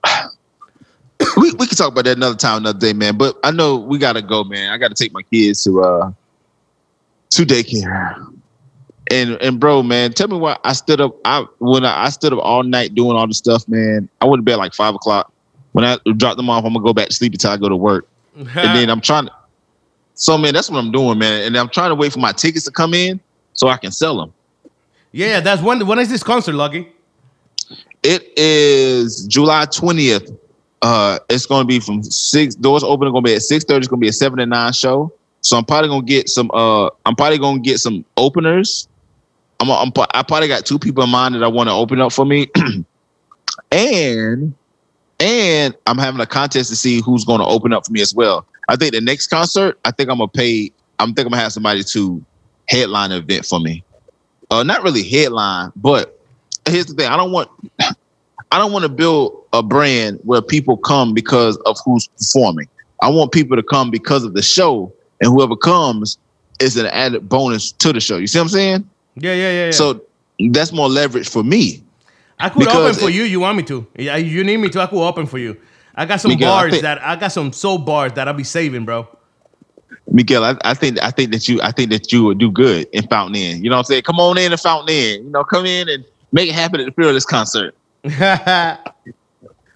[1.38, 3.18] we, we can talk about that another time, another day, man.
[3.18, 4.72] But I know we gotta go, man.
[4.72, 6.12] I gotta take my kids to uh
[7.32, 8.36] to daycare.
[9.12, 11.16] And and bro, man, tell me why I stood up.
[11.26, 14.10] I when I, I stood up all night doing all the stuff, man.
[14.22, 15.32] I went to bed like five o'clock.
[15.72, 17.76] When I dropped them off, I'm gonna go back to sleep until I go to
[17.76, 18.08] work.
[18.36, 19.34] and then I'm trying to
[20.20, 21.44] so man, that's what I'm doing, man.
[21.44, 23.22] And I'm trying to wait for my tickets to come in
[23.54, 24.34] so I can sell them.
[25.14, 25.88] Yeah, that's when.
[25.88, 26.90] When is this concert, Lucky?
[28.04, 30.38] It is July 20th.
[30.82, 33.08] Uh, it's going to be from six doors open.
[33.08, 33.80] It's going to be at six thirty.
[33.80, 35.12] It's going to be a seven to nine show.
[35.42, 36.52] So I'm probably going to get some.
[36.54, 38.90] Uh, I'm probably going to get some openers.
[39.62, 39.92] I'm, I'm.
[40.14, 42.50] I probably got two people in mind that I want to open up for me,
[43.72, 44.54] and
[45.20, 48.14] and I'm having a contest to see who's going to open up for me as
[48.14, 48.46] well.
[48.70, 50.72] I think the next concert, I think I'm gonna pay.
[51.00, 52.24] I'm thinking I'm gonna have somebody to
[52.68, 53.84] headline an event for me.
[54.52, 56.20] Uh, not really headline, but
[56.68, 57.50] here's the thing: I don't want,
[57.80, 62.68] I don't want to build a brand where people come because of who's performing.
[63.02, 66.20] I want people to come because of the show, and whoever comes
[66.60, 68.18] is an added bonus to the show.
[68.18, 68.90] You see what I'm saying?
[69.16, 69.66] Yeah, yeah, yeah.
[69.66, 69.72] yeah.
[69.72, 70.06] So
[70.52, 71.84] that's more leverage for me.
[72.38, 73.24] I could open for it, you.
[73.24, 73.88] You want me to?
[73.98, 74.82] Yeah, you need me to.
[74.82, 75.60] I could open for you.
[75.96, 78.44] I got some Miguel, bars think, that I got some soul bars that I'll be
[78.44, 79.08] saving, bro.
[80.12, 82.88] Miguel, I, I, think I think that you I think that you would do good
[82.94, 83.64] in Fountain Inn.
[83.64, 84.04] You know what I'm saying?
[84.04, 85.26] Come on in to Fountain Inn.
[85.26, 87.76] You know, come in and make it happen at the Fearless concert.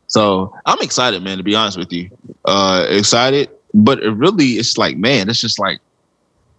[0.08, 1.38] so I'm excited, man.
[1.38, 2.10] To be honest with you,
[2.46, 3.50] uh, excited.
[3.74, 5.80] But it really, it's like, man, it's just like,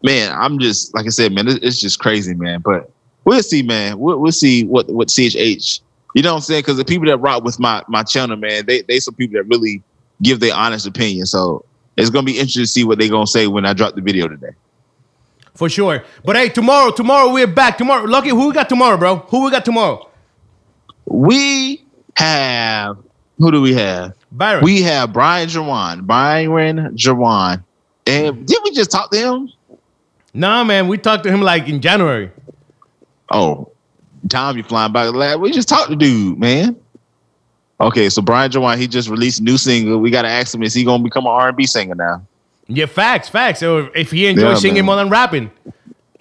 [0.03, 2.61] man, I'm just like I said, man, it's just crazy, man.
[2.61, 2.91] But
[3.25, 3.99] we'll see, man.
[3.99, 5.81] We'll, we'll see what what CHH
[6.15, 6.61] you know what I'm saying?
[6.61, 9.45] Because the people that rock with my my channel, man, they they some people that
[9.45, 9.83] really
[10.23, 11.27] give their honest opinion.
[11.27, 11.65] So
[11.97, 14.29] it's gonna be interesting to see what they're gonna say when I drop the video
[14.29, 14.53] today.
[15.55, 16.05] For sure.
[16.25, 17.79] But hey, tomorrow, tomorrow we're back.
[17.79, 19.17] Tomorrow, Lucky, who we got tomorrow, bro?
[19.17, 20.09] Who we got tomorrow?
[21.07, 21.85] We
[22.17, 22.97] have
[23.39, 24.15] who do we have?
[24.31, 24.65] Byron.
[24.65, 26.07] We have Brian Jawan.
[26.07, 27.63] Byron Jawan.
[28.07, 29.51] And did we just talk to him?
[30.33, 32.31] Nah, man, we talked to him like in January.
[33.31, 33.71] Oh,
[34.29, 35.41] time you flying by the lab.
[35.41, 36.77] We just talked to dude, man.
[37.81, 39.99] Okay, so Brian Jawan, he just released a new single.
[39.99, 42.23] We gotta ask him, is he gonna become an R and B singer now?
[42.67, 43.61] Yeah, facts, facts.
[43.61, 44.85] So if he enjoys yeah, singing man.
[44.87, 45.51] more than rapping.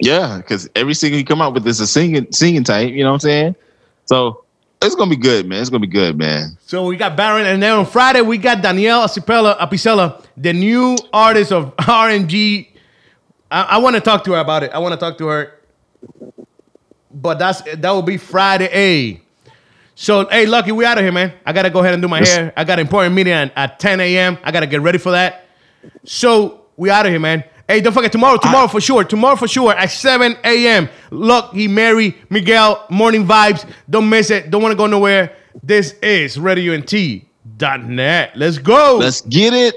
[0.00, 3.10] Yeah, because every single he come out with is a singing singing type, you know
[3.10, 3.56] what I'm saying?
[4.06, 4.44] So
[4.82, 5.60] it's gonna be good, man.
[5.60, 6.58] It's gonna be good, man.
[6.66, 10.96] So we got Baron, and then on Friday we got Danielle Apicella, Apicella the new
[11.12, 12.70] artist of R and G.
[13.50, 14.72] I, I want to talk to her about it.
[14.72, 15.60] I want to talk to her
[17.14, 18.68] but that's that will be Friday.
[18.72, 19.20] A.
[19.94, 21.32] So hey, Lucky, we out of here, man.
[21.46, 22.34] I gotta go ahead and do my yes.
[22.34, 22.52] hair.
[22.56, 24.36] I got an important meeting at, at 10 a.m.
[24.42, 25.46] I gotta get ready for that.
[26.04, 27.44] So we out of here, man.
[27.68, 30.90] Hey, don't forget tomorrow, tomorrow I, for sure, tomorrow for sure at 7 a.m.
[31.10, 33.66] Lucky, Mary, Miguel, morning vibes.
[33.88, 34.50] Don't miss it.
[34.50, 35.34] Don't want to go nowhere.
[35.62, 38.32] This is RadioUNT.net.
[38.36, 38.98] Let's go.
[39.00, 39.74] Let's get it.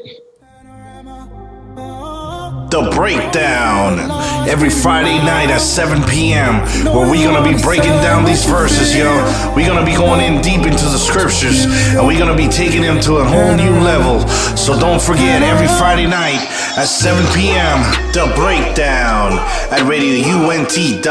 [2.70, 4.11] The Breakdown.
[4.47, 6.59] Every Friday night at 7 p.m.,
[6.93, 9.24] where we're gonna be breaking down these verses, yo.
[9.55, 11.63] We're gonna be going in deep into the scriptures,
[11.95, 14.28] and we're gonna be taking them to a whole new level.
[14.57, 16.41] So don't forget, every Friday night
[16.78, 17.80] at 7 p.m.,
[18.11, 19.39] The Breakdown
[19.72, 21.07] at RadioUNT.net.